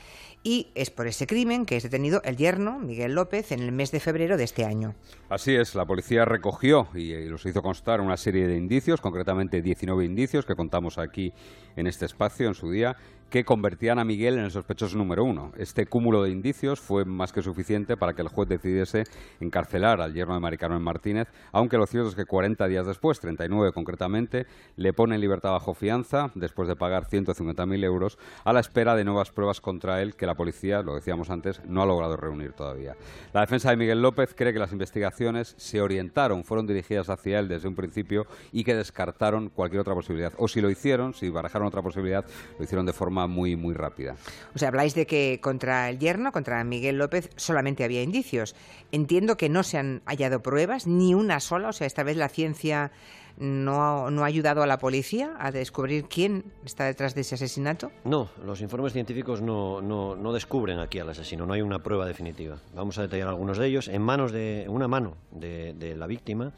Y 0.44 0.70
es 0.76 0.92
por 0.92 1.08
ese 1.08 1.28
crimen 1.28 1.66
que 1.66 1.76
es 1.76 1.84
detenido 1.84 2.22
el 2.24 2.38
yerno, 2.38 2.80
Miguel 2.80 3.16
López, 3.16 3.52
en 3.52 3.60
el 3.60 3.74
mes 3.74 3.92
de 3.92 4.00
febrero 4.00 4.38
de 4.38 4.46
este 4.46 4.64
año. 4.64 4.96
Así 5.28 5.54
es, 5.54 5.76
la 5.76 5.86
policía 5.86 6.24
recogió 6.24 6.88
y, 6.94 7.12
y 7.12 7.28
los 7.28 7.46
hizo 7.46 7.62
constar 7.62 8.00
una 8.00 8.16
serie 8.16 8.48
de 8.48 8.56
indicios, 8.56 9.02
concretamente 9.02 9.62
19 9.62 10.06
indicios 10.06 10.46
que 10.46 10.56
contamos 10.56 10.98
aquí 11.00 11.34
en 11.76 11.88
este 11.88 12.06
espacio 12.06 12.48
en 12.48 12.54
su 12.54 12.72
día, 12.72 12.96
que 13.30 13.44
convertían 13.44 14.00
a 14.00 14.06
Miguel 14.06 14.38
en 14.38 14.46
el 14.46 14.52
sospechoso 14.52 14.98
número 14.98 15.24
uno. 15.24 15.52
Este 15.58 15.88
cúmulo 15.88 16.24
de 16.24 16.30
indicios 16.30 16.80
fue 16.80 17.06
más 17.06 17.34
que 17.34 17.42
suficiente 17.42 17.98
para 17.98 18.14
que 18.14 18.22
el 18.22 18.30
juez 18.30 18.48
decidiese 18.48 19.04
encarcelar 19.40 20.00
al 20.00 20.14
yerno 20.14 20.36
de 20.36 20.40
Mari 20.40 20.58
Carmen 20.58 20.82
Martínez, 20.82 21.28
aunque 21.52 21.78
lo 21.78 21.86
cierto 21.86 22.10
es 22.10 22.16
que 22.16 22.26
40 22.26 22.68
días 22.68 22.86
después, 22.86 23.20
39 23.20 23.74
concretamente, 23.74 24.46
le 24.78 24.94
pone 24.94 25.16
en 25.16 25.22
libertad 25.22 25.52
bajo 25.52 25.74
fianza, 25.74 26.32
después 26.36 26.68
de 26.68 26.76
pagar 26.76 27.08
150.000 27.08 27.84
euros, 27.84 28.18
a 28.44 28.54
la 28.54 28.60
espera 28.60 28.96
de 28.96 29.04
nuevas 29.04 29.32
pruebas 29.32 29.60
contra 29.60 30.02
él 30.02 30.16
que 30.16 30.26
la 30.26 30.36
policía, 30.36 30.82
lo 30.82 30.96
decíamos 30.96 31.30
antes, 31.30 31.62
no 31.66 31.82
ha 31.82 31.86
logrado 31.86 32.16
reunir 32.16 32.54
todavía. 32.54 32.96
La 33.34 33.42
defensa 33.42 33.70
de 33.70 33.78
Miguel 33.78 34.02
López 34.02 34.34
cree 34.36 34.54
que 34.54 34.60
las 34.60 34.72
investigaciones 34.72 35.56
se 35.58 35.82
orientaron, 35.82 36.44
fueron 36.44 36.68
dirigidas 36.68 37.10
hacia 37.10 37.40
él 37.40 37.48
desde 37.48 37.68
un 37.68 37.76
principio 37.76 38.28
y 38.52 38.64
que 38.64 38.76
descartaron 38.76 39.50
cualquier 39.50 39.82
otra 39.82 39.94
posibilidad. 39.94 40.34
O 40.38 40.48
si 40.48 40.62
lo 40.62 40.70
hicieron, 40.70 41.14
si 41.14 41.30
barajaron 41.30 41.65
otra 41.66 41.82
posibilidad, 41.82 42.26
lo 42.58 42.64
hicieron 42.64 42.86
de 42.86 42.94
forma 42.94 43.28
muy, 43.28 43.56
muy 43.56 43.74
rápida. 43.74 44.16
O 44.54 44.60
sea, 44.60 44.70
habláis 44.70 44.96
de 44.96 45.06
que 45.06 45.40
contra 45.42 45.90
el 45.90 46.00
yerno, 46.00 46.32
contra 46.32 46.64
Miguel 46.64 46.98
López, 46.98 47.30
solamente 47.36 47.84
había 47.84 48.02
indicios. 48.02 48.56
Entiendo 48.92 49.38
que 49.38 49.50
no 49.50 49.64
se 49.64 49.78
han 49.78 50.02
hallado 50.06 50.42
pruebas, 50.42 50.88
ni 50.88 51.14
una 51.14 51.40
sola. 51.40 51.70
O 51.70 51.74
sea, 51.74 51.88
esta 51.88 52.04
vez 52.04 52.18
la 52.18 52.30
ciencia 52.30 52.92
no, 53.38 54.10
no 54.12 54.24
ha 54.24 54.28
ayudado 54.28 54.64
a 54.64 54.68
la 54.68 54.78
policía 54.78 55.34
a 55.40 55.52
descubrir 55.52 56.06
quién 56.06 56.54
está 56.64 56.86
detrás 56.86 57.16
de 57.16 57.22
ese 57.22 57.36
asesinato. 57.36 57.92
No, 58.04 58.30
los 58.44 58.62
informes 58.62 58.94
científicos 58.94 59.42
no, 59.42 59.82
no, 59.82 60.16
no 60.16 60.34
descubren 60.34 60.80
aquí 60.80 61.00
al 61.00 61.10
asesino. 61.10 61.46
No 61.46 61.54
hay 61.54 61.62
una 61.62 61.80
prueba 61.80 62.06
definitiva. 62.06 62.58
Vamos 62.74 62.98
a 62.98 63.04
detallar 63.04 63.28
algunos 63.28 63.58
de 63.58 63.68
ellos. 63.68 63.88
En 63.88 64.02
manos 64.02 64.32
de 64.32 64.66
una 64.70 64.88
mano 64.88 65.18
de, 65.32 65.74
de 65.74 65.96
la 65.96 66.08
víctima 66.08 66.54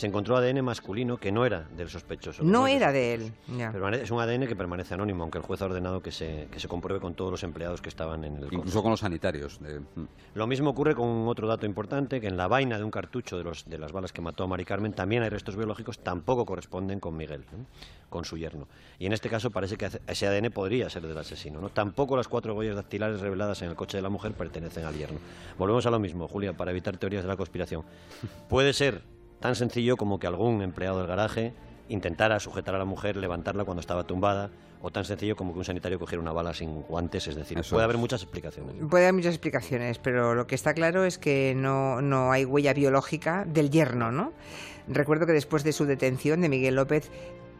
se 0.00 0.06
encontró 0.06 0.36
ADN 0.36 0.64
masculino 0.64 1.18
que 1.18 1.30
no 1.30 1.44
era 1.44 1.68
del 1.76 1.90
sospechoso. 1.90 2.42
No 2.42 2.66
era 2.66 2.90
de 2.90 3.14
él. 3.14 3.32
Es 4.00 4.10
un 4.10 4.18
ADN 4.18 4.46
que 4.46 4.56
permanece 4.56 4.94
anónimo, 4.94 5.22
aunque 5.22 5.36
el 5.36 5.44
juez 5.44 5.60
ha 5.60 5.66
ordenado 5.66 6.02
que 6.02 6.10
se, 6.10 6.48
que 6.50 6.58
se 6.58 6.68
compruebe 6.68 7.00
con 7.00 7.14
todos 7.14 7.30
los 7.30 7.42
empleados 7.42 7.82
que 7.82 7.90
estaban 7.90 8.24
en 8.24 8.36
el 8.36 8.44
Incluso 8.50 8.80
con 8.80 8.90
los 8.92 9.00
sanitarios. 9.00 9.60
Mm. 9.60 10.04
Lo 10.34 10.46
mismo 10.46 10.70
ocurre 10.70 10.94
con 10.94 11.28
otro 11.28 11.46
dato 11.46 11.66
importante, 11.66 12.18
que 12.18 12.28
en 12.28 12.38
la 12.38 12.48
vaina 12.48 12.78
de 12.78 12.84
un 12.84 12.90
cartucho 12.90 13.36
de, 13.36 13.44
los, 13.44 13.68
de 13.68 13.78
las 13.78 13.92
balas 13.92 14.12
que 14.12 14.22
mató 14.22 14.42
a 14.44 14.46
Mari 14.46 14.64
Carmen 14.64 14.94
también 14.94 15.22
hay 15.22 15.28
restos 15.28 15.54
biológicos, 15.54 15.98
tampoco 15.98 16.46
corresponden 16.46 16.98
con 16.98 17.14
Miguel, 17.14 17.44
con 18.08 18.24
su 18.24 18.38
yerno. 18.38 18.68
Y 18.98 19.04
en 19.04 19.12
este 19.12 19.28
caso 19.28 19.50
parece 19.50 19.76
que 19.76 19.90
ese 20.06 20.26
ADN 20.26 20.50
podría 20.50 20.88
ser 20.88 21.06
del 21.06 21.18
asesino. 21.18 21.60
¿no? 21.60 21.68
Tampoco 21.68 22.16
las 22.16 22.26
cuatro 22.26 22.54
huellas 22.54 22.76
dactilares 22.76 23.20
reveladas 23.20 23.60
en 23.60 23.68
el 23.68 23.76
coche 23.76 23.98
de 23.98 24.02
la 24.02 24.08
mujer 24.08 24.32
pertenecen 24.32 24.86
al 24.86 24.94
yerno. 24.94 25.18
Volvemos 25.58 25.84
a 25.84 25.90
lo 25.90 25.98
mismo, 25.98 26.26
Julia, 26.26 26.54
para 26.54 26.70
evitar 26.70 26.96
teorías 26.96 27.22
de 27.22 27.28
la 27.28 27.36
conspiración. 27.36 27.84
Puede 28.48 28.72
ser 28.72 29.19
tan 29.40 29.56
sencillo 29.56 29.96
como 29.96 30.18
que 30.18 30.26
algún 30.26 30.62
empleado 30.62 30.98
del 30.98 31.06
garaje 31.06 31.54
intentara 31.88 32.38
sujetar 32.38 32.74
a 32.74 32.78
la 32.78 32.84
mujer, 32.84 33.16
levantarla 33.16 33.64
cuando 33.64 33.80
estaba 33.80 34.04
tumbada, 34.04 34.50
o 34.82 34.90
tan 34.90 35.04
sencillo 35.04 35.36
como 35.36 35.52
que 35.52 35.58
un 35.58 35.64
sanitario 35.64 35.98
cogiera 35.98 36.22
una 36.22 36.32
bala 36.32 36.54
sin 36.54 36.82
guantes, 36.82 37.26
es 37.26 37.34
decir, 37.34 37.60
puede 37.68 37.84
haber 37.84 37.98
muchas 37.98 38.22
explicaciones. 38.22 38.76
Puede 38.88 39.04
haber 39.04 39.14
muchas 39.14 39.34
explicaciones, 39.34 39.98
pero 39.98 40.34
lo 40.34 40.46
que 40.46 40.54
está 40.54 40.72
claro 40.72 41.04
es 41.04 41.18
que 41.18 41.54
no, 41.56 42.00
no 42.00 42.32
hay 42.32 42.44
huella 42.44 42.72
biológica 42.72 43.44
del 43.44 43.70
yerno, 43.70 44.10
¿no? 44.12 44.32
Recuerdo 44.88 45.26
que 45.26 45.32
después 45.32 45.64
de 45.64 45.72
su 45.72 45.84
detención 45.84 46.40
de 46.40 46.48
Miguel 46.48 46.76
López, 46.76 47.10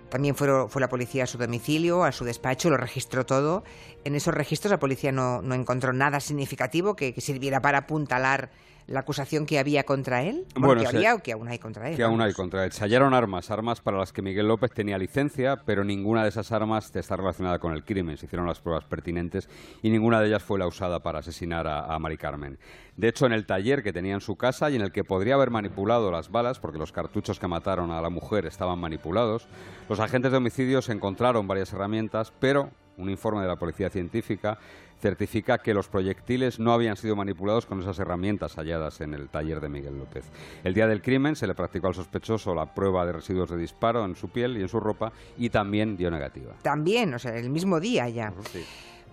también 0.08 0.34
fue, 0.34 0.68
fue, 0.68 0.80
la 0.80 0.88
policía 0.88 1.24
a 1.24 1.26
su 1.26 1.38
domicilio, 1.38 2.04
a 2.04 2.12
su 2.12 2.24
despacho, 2.24 2.70
lo 2.70 2.76
registró 2.76 3.26
todo. 3.26 3.62
En 4.04 4.14
esos 4.14 4.34
registros 4.34 4.70
la 4.70 4.78
policía 4.78 5.12
no, 5.12 5.40
no 5.42 5.54
encontró 5.54 5.92
nada 5.92 6.20
significativo 6.20 6.96
que, 6.96 7.14
que, 7.14 7.20
sirviera 7.20 7.60
para 7.60 7.78
apuntalar 7.78 8.50
la 8.90 9.00
acusación 9.00 9.46
que 9.46 9.60
había 9.60 9.84
contra 9.84 10.24
él? 10.24 10.44
Bueno, 10.56 10.82
que 10.82 10.88
había 10.88 11.14
o 11.14 11.20
que 11.20 11.30
aún 11.32 11.46
hay 11.46 11.60
contra 11.60 11.88
él. 11.88 11.96
Que 11.96 12.02
aún 12.02 12.20
hay 12.20 12.32
contra 12.32 12.64
él. 12.64 12.72
Se 12.72 12.82
hallaron 12.82 13.14
armas, 13.14 13.48
armas 13.52 13.80
para 13.80 13.96
las 13.96 14.12
que 14.12 14.20
Miguel 14.20 14.48
López 14.48 14.72
tenía 14.72 14.98
licencia, 14.98 15.62
pero 15.64 15.84
ninguna 15.84 16.24
de 16.24 16.30
esas 16.30 16.50
armas 16.50 16.94
está 16.94 17.16
relacionada 17.16 17.60
con 17.60 17.72
el 17.72 17.84
crimen. 17.84 18.16
Se 18.16 18.26
hicieron 18.26 18.48
las 18.48 18.58
pruebas 18.58 18.84
pertinentes 18.84 19.48
y 19.80 19.90
ninguna 19.90 20.20
de 20.20 20.26
ellas 20.26 20.42
fue 20.42 20.58
la 20.58 20.66
usada 20.66 20.98
para 21.04 21.20
asesinar 21.20 21.68
a, 21.68 21.94
a 21.94 21.98
Mari 22.00 22.16
Carmen. 22.16 22.58
De 22.96 23.06
hecho, 23.06 23.26
en 23.26 23.32
el 23.32 23.46
taller 23.46 23.84
que 23.84 23.92
tenía 23.92 24.14
en 24.14 24.20
su 24.20 24.34
casa 24.34 24.68
y 24.70 24.74
en 24.74 24.82
el 24.82 24.90
que 24.90 25.04
podría 25.04 25.34
haber 25.34 25.50
manipulado 25.50 26.10
las 26.10 26.32
balas, 26.32 26.58
porque 26.58 26.78
los 26.78 26.90
cartuchos 26.90 27.38
que 27.38 27.46
mataron 27.46 27.92
a 27.92 28.00
la 28.00 28.10
mujer 28.10 28.44
estaban 28.44 28.80
manipulados, 28.80 29.46
los 29.88 30.00
agentes 30.00 30.32
de 30.32 30.38
homicidios 30.38 30.88
encontraron 30.88 31.46
varias 31.46 31.72
herramientas, 31.72 32.32
pero 32.40 32.70
un 32.96 33.08
informe 33.08 33.42
de 33.42 33.48
la 33.48 33.56
policía 33.56 33.88
científica 33.88 34.58
certifica 35.00 35.58
que 35.58 35.74
los 35.74 35.88
proyectiles 35.88 36.58
no 36.58 36.72
habían 36.72 36.96
sido 36.96 37.16
manipulados 37.16 37.66
con 37.66 37.80
esas 37.80 37.98
herramientas 37.98 38.56
halladas 38.56 39.00
en 39.00 39.14
el 39.14 39.28
taller 39.28 39.60
de 39.60 39.68
Miguel 39.68 39.98
López. 39.98 40.24
El 40.62 40.74
día 40.74 40.86
del 40.86 41.02
crimen 41.02 41.36
se 41.36 41.46
le 41.46 41.54
practicó 41.54 41.88
al 41.88 41.94
sospechoso 41.94 42.54
la 42.54 42.74
prueba 42.74 43.04
de 43.06 43.12
residuos 43.12 43.50
de 43.50 43.56
disparo 43.56 44.04
en 44.04 44.14
su 44.14 44.28
piel 44.28 44.56
y 44.58 44.62
en 44.62 44.68
su 44.68 44.78
ropa 44.78 45.12
y 45.38 45.50
también 45.50 45.96
dio 45.96 46.10
negativa. 46.10 46.54
También, 46.62 47.14
o 47.14 47.18
sea, 47.18 47.36
el 47.36 47.50
mismo 47.50 47.80
día 47.80 48.08
ya. 48.08 48.32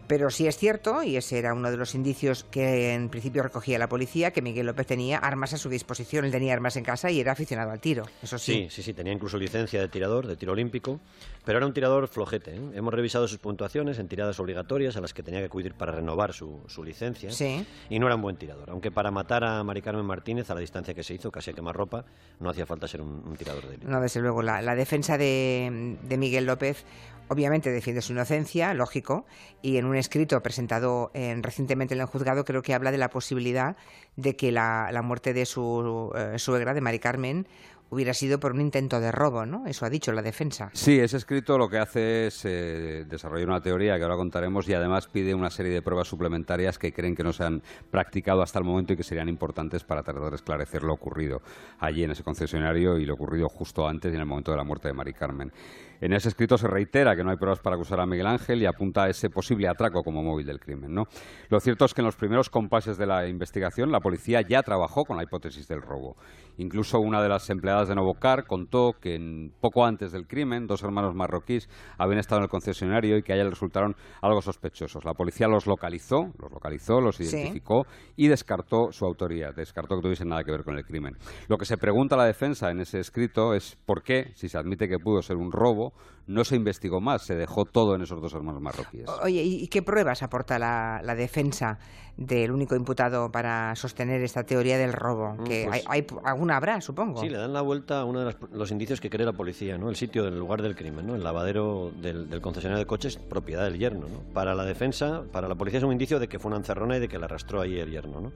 Pero 0.07 0.29
sí 0.29 0.47
es 0.47 0.57
cierto, 0.57 1.03
y 1.03 1.17
ese 1.17 1.37
era 1.37 1.53
uno 1.53 1.69
de 1.69 1.77
los 1.77 1.93
indicios 1.93 2.45
que 2.45 2.93
en 2.93 3.09
principio 3.09 3.43
recogía 3.43 3.77
la 3.77 3.89
policía, 3.89 4.31
que 4.31 4.41
Miguel 4.41 4.65
López 4.65 4.87
tenía 4.87 5.17
armas 5.17 5.53
a 5.53 5.57
su 5.57 5.69
disposición. 5.69 6.25
Él 6.25 6.31
tenía 6.31 6.53
armas 6.53 6.77
en 6.77 6.83
casa 6.83 7.11
y 7.11 7.19
era 7.19 7.33
aficionado 7.33 7.71
al 7.71 7.79
tiro. 7.79 8.05
Eso 8.23 8.37
sí. 8.37 8.53
Sí, 8.53 8.67
sí, 8.69 8.83
sí. 8.83 8.93
Tenía 8.93 9.11
incluso 9.11 9.37
licencia 9.37 9.81
de 9.81 9.87
tirador, 9.89 10.25
de 10.25 10.37
tiro 10.37 10.53
olímpico. 10.53 10.99
Pero 11.43 11.59
era 11.59 11.65
un 11.65 11.73
tirador 11.73 12.07
flojete. 12.07 12.55
¿eh? 12.55 12.61
Hemos 12.73 12.93
revisado 12.93 13.27
sus 13.27 13.37
puntuaciones 13.37 13.99
en 13.99 14.07
tiradas 14.07 14.39
obligatorias 14.39 14.97
a 14.97 15.01
las 15.01 15.13
que 15.13 15.23
tenía 15.23 15.39
que 15.39 15.45
acudir 15.45 15.75
para 15.75 15.93
renovar 15.93 16.33
su, 16.33 16.61
licencia. 16.83 17.31
Sí. 17.31 17.65
Y 17.89 17.99
no 17.99 18.07
era 18.07 18.15
un 18.15 18.21
buen 18.21 18.35
tirador. 18.35 18.69
Aunque 18.69 18.91
para 18.91 19.11
matar 19.11 19.43
a 19.43 19.63
Mari 19.63 19.81
Carmen 19.81 20.05
Martínez 20.05 20.49
a 20.49 20.55
la 20.55 20.59
distancia 20.59 20.93
que 20.93 21.03
se 21.03 21.13
hizo, 21.13 21.31
casi 21.31 21.51
a 21.51 21.53
quemar 21.53 21.75
ropa, 21.75 22.05
no 22.39 22.49
hacía 22.49 22.65
falta 22.65 22.87
ser 22.87 23.01
un, 23.01 23.35
tirador 23.37 23.63
de 23.63 23.75
élite. 23.75 23.87
No, 23.87 24.01
desde 24.01 24.19
luego. 24.19 24.41
La, 24.41 24.75
defensa 24.75 25.17
de, 25.17 25.97
de 26.03 26.17
Miguel 26.17 26.45
López 26.45 26.83
obviamente 27.29 27.71
defiende 27.71 28.01
su 28.01 28.13
inocencia, 28.13 28.73
lógico, 28.73 29.25
y 29.61 29.77
en 29.77 29.85
un 29.85 29.95
escrito 29.95 30.41
presentado 30.41 31.11
recientemente 31.41 31.93
en 31.93 32.01
el 32.01 32.07
juzgado 32.07 32.45
creo 32.45 32.61
que 32.61 32.73
habla 32.73 32.91
de 32.91 32.97
la 32.97 33.09
posibilidad 33.09 33.75
de 34.15 34.35
que 34.35 34.51
la, 34.51 35.01
muerte 35.03 35.33
de 35.33 35.45
su 35.45 36.11
eh, 36.15 36.39
suegra, 36.39 36.73
de 36.73 36.81
Mari 36.81 36.99
Carmen, 36.99 37.47
hubiera 37.89 38.13
sido 38.13 38.39
por 38.39 38.53
un 38.53 38.61
intento 38.61 38.99
de 38.99 39.11
robo, 39.11 39.45
¿no? 39.45 39.65
Eso 39.65 39.85
ha 39.85 39.89
dicho 39.89 40.11
la 40.11 40.21
defensa. 40.21 40.69
Sí, 40.73 40.99
ese 40.99 41.17
escrito 41.17 41.57
lo 41.57 41.69
que 41.69 41.77
hace 41.77 42.27
es 42.27 42.43
eh, 42.45 43.05
desarrollar 43.07 43.47
una 43.47 43.61
teoría 43.61 43.97
que 43.97 44.03
ahora 44.03 44.15
contaremos 44.15 44.67
y 44.67 44.73
además 44.73 45.07
pide 45.07 45.33
una 45.33 45.49
serie 45.49 45.71
de 45.71 45.81
pruebas 45.81 46.07
suplementarias 46.07 46.77
que 46.77 46.91
creen 46.91 47.15
que 47.15 47.23
no 47.23 47.33
se 47.33 47.43
han 47.43 47.61
practicado 47.89 48.41
hasta 48.41 48.59
el 48.59 48.65
momento 48.65 48.93
y 48.93 48.97
que 48.97 49.03
serían 49.03 49.29
importantes 49.29 49.83
para 49.83 50.03
tratar 50.03 50.29
de 50.29 50.35
esclarecer 50.35 50.83
lo 50.83 50.93
ocurrido 50.93 51.41
allí 51.79 52.03
en 52.03 52.11
ese 52.11 52.23
concesionario 52.23 52.97
y 52.97 53.05
lo 53.05 53.13
ocurrido 53.13 53.47
justo 53.49 53.87
antes 53.87 54.11
y 54.11 54.15
en 54.15 54.21
el 54.21 54.27
momento 54.27 54.51
de 54.51 54.57
la 54.57 54.63
muerte 54.63 54.87
de 54.87 54.93
Mari 54.93 55.13
Carmen. 55.13 55.51
En 55.99 56.13
ese 56.13 56.29
escrito 56.29 56.57
se 56.57 56.67
reitera 56.67 57.15
que 57.15 57.23
no 57.23 57.31
hay 57.31 57.37
pruebas 57.37 57.59
para 57.59 57.75
acusar 57.75 57.99
a 57.99 58.05
Miguel 58.05 58.27
Ángel 58.27 58.61
y 58.61 58.65
apunta 58.65 59.03
a 59.03 59.09
ese 59.09 59.29
posible 59.29 59.67
atraco 59.67 60.03
como 60.03 60.21
móvil 60.21 60.45
del 60.45 60.59
crimen. 60.59 60.93
¿no? 60.93 61.07
Lo 61.49 61.59
cierto 61.59 61.85
es 61.85 61.93
que 61.93 62.01
en 62.01 62.05
los 62.05 62.15
primeros 62.15 62.49
compases 62.49 62.97
de 62.97 63.07
la 63.07 63.27
investigación 63.27 63.91
la 63.91 63.99
policía 63.99 64.41
ya 64.41 64.61
trabajó 64.61 65.05
con 65.05 65.17
la 65.17 65.23
hipótesis 65.23 65.67
del 65.67 65.81
robo. 65.81 66.15
Incluso 66.57 66.99
una 66.99 67.21
de 67.21 67.29
las 67.29 67.49
empleadas 67.49 67.76
de 67.85 67.95
Novocar 67.95 68.45
contó 68.45 68.93
que 68.99 69.51
poco 69.61 69.85
antes 69.85 70.11
del 70.11 70.27
crimen 70.27 70.67
dos 70.67 70.83
hermanos 70.83 71.15
marroquíes 71.15 71.69
habían 71.97 72.19
estado 72.19 72.39
en 72.39 72.43
el 72.43 72.49
concesionario 72.49 73.17
y 73.17 73.23
que 73.23 73.33
a 73.33 73.35
ella 73.35 73.49
resultaron 73.49 73.95
algo 74.21 74.41
sospechosos. 74.41 75.05
La 75.05 75.13
policía 75.13 75.47
los 75.47 75.67
localizó, 75.67 76.31
los 76.39 76.51
localizó, 76.51 76.99
los 77.01 77.19
identificó 77.19 77.85
y 78.15 78.27
descartó 78.27 78.91
su 78.91 79.05
autoría, 79.05 79.51
descartó 79.51 79.95
que 79.95 80.01
tuviesen 80.01 80.29
nada 80.29 80.43
que 80.43 80.51
ver 80.51 80.63
con 80.63 80.77
el 80.77 80.85
crimen. 80.85 81.17
Lo 81.47 81.57
que 81.57 81.65
se 81.65 81.77
pregunta 81.77 82.15
a 82.15 82.17
la 82.17 82.25
defensa 82.25 82.71
en 82.71 82.79
ese 82.79 82.99
escrito 82.99 83.53
es 83.53 83.77
por 83.85 84.01
qué, 84.01 84.31
si 84.35 84.49
se 84.49 84.57
admite 84.57 84.87
que 84.87 84.99
pudo 84.99 85.21
ser 85.21 85.37
un 85.37 85.51
robo, 85.51 85.93
no 86.27 86.43
se 86.43 86.55
investigó 86.55 86.99
más, 86.99 87.23
se 87.23 87.35
dejó 87.35 87.65
todo 87.65 87.95
en 87.95 88.01
esos 88.01 88.21
dos 88.21 88.33
hermanos 88.33 88.61
marroquíes. 88.61 89.09
Oye, 89.23 89.41
¿y 89.43 89.67
qué 89.67 89.81
pruebas 89.81 90.21
aporta 90.23 90.59
la, 90.59 91.15
defensa 91.15 91.79
del 92.17 92.51
único 92.51 92.75
imputado 92.75 93.31
para 93.31 93.75
sostener 93.75 94.21
esta 94.21 94.43
teoría 94.43 94.77
del 94.77 94.91
robo? 94.91 95.35
Mm, 95.35 95.43
que 95.45 95.65
pues 95.67 95.83
hay, 95.87 96.05
alguna 96.25 96.57
habrá, 96.57 96.81
supongo. 96.81 97.21
Sí, 97.21 97.29
le 97.29 97.37
dan 97.37 97.53
la 97.53 97.61
vuelta 97.61 98.01
a 98.01 98.05
uno 98.05 98.25
de 98.25 98.35
los, 98.51 98.71
indicios 98.71 98.99
que 98.99 99.09
cree 99.09 99.25
la 99.25 99.33
policía, 99.33 99.77
¿no? 99.77 99.89
El 99.89 99.95
sitio 99.95 100.23
del 100.25 100.37
lugar 100.37 100.61
del 100.61 100.75
crimen, 100.75 101.07
¿no? 101.07 101.15
El 101.15 101.23
lavadero 101.23 101.91
del, 102.01 102.41
concesionario 102.41 102.83
de 102.83 102.87
coches, 102.87 103.17
propiedad 103.17 103.63
del 103.63 103.79
yerno, 103.79 104.07
¿no? 104.07 104.19
Para 104.33 104.53
la 104.53 104.65
defensa, 104.65 105.23
para 105.31 105.47
la 105.47 105.55
policía 105.55 105.79
es 105.79 105.85
un 105.85 105.93
indicio 105.93 106.19
de 106.19 106.27
que 106.27 106.39
fue 106.39 106.49
una 106.49 106.57
encerrona 106.57 106.97
y 106.97 106.99
de 106.99 107.07
que 107.07 107.17
la 107.17 107.25
arrastró 107.25 107.61
ahí 107.61 107.79
el 107.79 107.89
yerno, 107.89 108.19
¿no? 108.19 108.31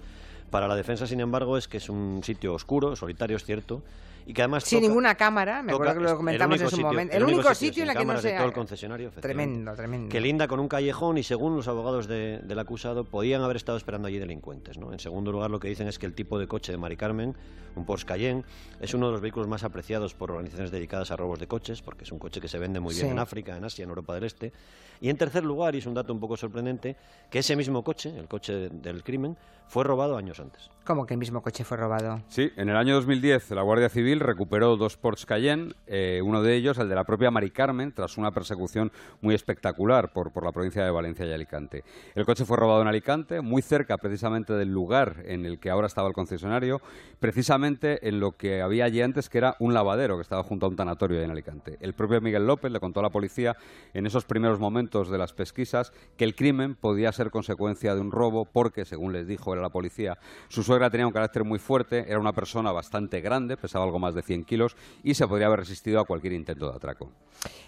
Para 0.50 0.67
la 0.67 0.75
defensa, 0.75 1.07
sin 1.07 1.19
embargo, 1.21 1.57
es 1.57 1.67
que 1.67 1.77
es 1.77 1.89
un 1.89 2.21
sitio 2.24 2.53
oscuro, 2.53 2.95
solitario, 2.95 3.38
es 3.38 3.45
cierto, 3.45 3.83
y 4.25 4.33
que 4.33 4.41
además 4.41 4.63
sin 4.63 4.81
ninguna 4.81 5.15
cámara, 5.15 5.61
me 5.63 5.73
acuerdo 5.73 5.95
que 5.95 5.99
lo 6.01 6.17
comentamos 6.17 6.61
en 6.61 6.69
su 6.69 6.81
momento. 6.81 7.15
El, 7.15 7.23
único, 7.23 7.53
sitio, 7.53 7.83
en 7.83 7.89
el 7.89 7.97
que 7.97 8.05
no 8.05 8.17
se 8.17 8.33
todo 8.33 8.47
el 8.47 8.53
concesionario, 8.53 9.11
tremendo, 9.11 9.73
tremendo. 9.75 10.09
Que 10.09 10.21
linda 10.21 10.47
con 10.47 10.59
un 10.59 10.67
callejón 10.67 11.17
y 11.17 11.23
según 11.23 11.55
los 11.55 11.67
abogados 11.67 12.07
del 12.07 12.59
acusado 12.59 13.03
podían 13.03 13.41
haber 13.41 13.57
estado 13.57 13.77
esperando 13.77 14.07
allí 14.07 14.19
delincuentes, 14.19 14.77
¿no? 14.77 14.91
En 14.91 14.99
segundo 14.99 15.31
lugar, 15.31 15.49
lo 15.49 15.59
que 15.59 15.67
dicen 15.67 15.87
es 15.87 15.99
que 15.99 16.05
el 16.05 16.13
tipo 16.13 16.39
de 16.39 16.47
coche 16.47 16.71
de 16.71 16.77
Mari 16.77 16.97
Carmen, 16.97 17.35
un 17.75 17.85
Porsche 17.85 18.05
Cayenne, 18.05 18.43
es 18.79 18.93
uno 18.93 19.07
de 19.07 19.13
los 19.13 19.21
vehículos 19.21 19.47
más 19.47 19.63
apreciados 19.63 20.13
por 20.13 20.31
organizaciones 20.31 20.71
dedicadas 20.71 21.11
a 21.11 21.15
robos 21.15 21.39
de 21.39 21.47
coches, 21.47 21.81
porque 21.81 22.03
es 22.03 22.11
un 22.11 22.19
coche 22.19 22.41
que 22.41 22.47
se 22.47 22.59
vende 22.59 22.79
muy 22.79 22.93
bien 22.93 23.07
en 23.07 23.19
África, 23.19 23.55
en 23.55 23.63
Asia, 23.63 23.83
en 23.83 23.89
Europa 23.89 24.13
del 24.15 24.25
Este. 24.25 24.51
Y 24.99 25.09
en 25.09 25.17
tercer 25.17 25.43
lugar, 25.43 25.73
y 25.73 25.79
es 25.79 25.85
un 25.87 25.95
dato 25.95 26.13
un 26.13 26.19
poco 26.19 26.37
sorprendente, 26.37 26.95
que 27.29 27.39
ese 27.39 27.55
mismo 27.55 27.83
coche, 27.83 28.13
el 28.15 28.27
coche 28.27 28.69
del 28.69 29.03
crimen, 29.03 29.35
fue 29.71 29.85
robado 29.85 30.17
años 30.17 30.37
antes. 30.41 30.69
¿Cómo 30.83 31.05
que 31.05 31.13
el 31.13 31.17
mismo 31.17 31.41
coche 31.41 31.63
fue 31.63 31.77
robado? 31.77 32.21
Sí, 32.27 32.51
en 32.57 32.67
el 32.67 32.75
año 32.75 32.93
2010 32.95 33.51
la 33.51 33.61
Guardia 33.61 33.87
Civil 33.87 34.11
recuperó 34.20 34.75
dos 34.77 34.98
Porsche 34.98 35.25
Cayenne, 35.25 35.74
eh, 35.88 36.22
uno 36.24 36.41
de 36.41 36.56
ellos 36.56 36.77
el 36.77 36.89
de 36.89 36.96
la 36.96 37.03
propia 37.03 37.32
Mari 37.32 37.51
Carmen, 37.51 37.94
tras 37.94 38.18
una 38.18 38.32
persecución 38.32 38.91
muy 39.22 39.34
espectacular 39.34 40.12
por, 40.12 40.32
por 40.32 40.44
la 40.44 40.51
provincia 40.51 40.84
de 40.84 40.91
Valencia 40.91 41.25
y 41.25 41.32
Alicante. 41.32 41.84
El 42.15 42.25
coche 42.25 42.46
fue 42.46 42.58
robado 42.58 42.82
en 42.82 42.88
Alicante, 42.88 43.41
muy 43.41 43.62
cerca 43.62 43.98
precisamente 43.98 44.53
del 44.53 44.70
lugar 44.70 45.24
en 45.25 45.46
el 45.46 45.60
que 45.60 45.70
ahora 45.70 45.88
estaba 45.88 46.08
el 46.08 46.13
concesionario, 46.13 46.82
precisamente 47.20 48.08
en 48.08 48.20
lo 48.20 48.34
que 48.34 48.62
había 48.62 48.86
allí 48.86 49.01
antes, 49.01 49.30
que 49.30 49.38
era 49.38 49.56
un 49.60 49.74
lavadero 49.74 50.18
que 50.18 50.24
estaba 50.24 50.44
junto 50.44 50.65
a 50.65 50.70
un 50.70 50.75
tanatorio 50.75 51.22
en 51.22 51.32
Alicante. 51.32 51.77
El 51.80 51.94
propio 51.94 52.22
Miguel 52.22 52.46
López 52.46 52.72
le 52.72 52.80
contó 52.80 53.00
a 53.00 53.03
la 53.03 53.10
policía 53.10 53.56
en 53.94 54.06
esos 54.06 54.25
primeros 54.25 54.60
momentos 54.60 55.10
de 55.10 55.18
las 55.18 55.34
pesquisas 55.34 55.94
que 56.18 56.25
el 56.25 56.36
crimen 56.36 56.75
podía 56.75 57.12
ser 57.12 57.32
consecuencia 57.32 57.96
de 57.96 58.01
un 58.01 58.12
robo 58.12 58.46
porque, 58.46 58.86
según 58.86 59.13
les 59.13 59.27
dijo 59.27 59.56
la 59.56 59.70
policía, 59.70 60.18
su 60.48 60.63
suegra 60.63 60.89
tenía 60.89 61.08
un 61.08 61.13
carácter 61.13 61.44
muy 61.44 61.60
fuerte, 61.60 62.06
era 62.08 62.20
una 62.20 62.34
persona 62.34 62.72
bastante 62.72 63.22
grande, 63.22 63.58
pesaba 63.58 63.86
algo 63.86 64.00
más 64.01 64.13
de 64.13 64.22
100 64.22 64.43
kilos 64.43 64.75
y 65.03 65.13
se 65.13 65.27
podría 65.27 65.48
haber 65.48 65.60
resistido 65.60 66.00
a 66.00 66.05
cualquier 66.05 66.34
intento 66.34 66.70
de 66.70 66.75
atraco. 66.75 67.10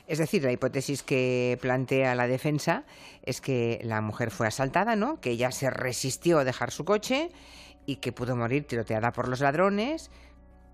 Es 0.08 0.18
decir, 0.18 0.44
la 0.44 0.52
hipótesis 0.52 1.02
que 1.02 1.58
plantea 1.62 2.14
la 2.16 2.28
defensa 2.28 2.84
es 3.24 3.40
que 3.40 3.80
la 3.84 4.02
mujer 4.02 4.32
fue 4.32 4.48
asaltada, 4.48 4.96
¿no? 4.96 5.22
que 5.22 5.32
ella 5.32 5.52
se 5.52 5.70
resistió 5.70 6.40
a 6.40 6.44
dejar 6.44 6.72
su 6.72 6.84
coche 6.84 7.30
y 7.86 7.98
que 7.98 8.12
pudo 8.12 8.36
morir 8.36 8.66
tiroteada 8.66 9.12
por 9.12 9.28
los 9.28 9.40
ladrones, 9.40 10.12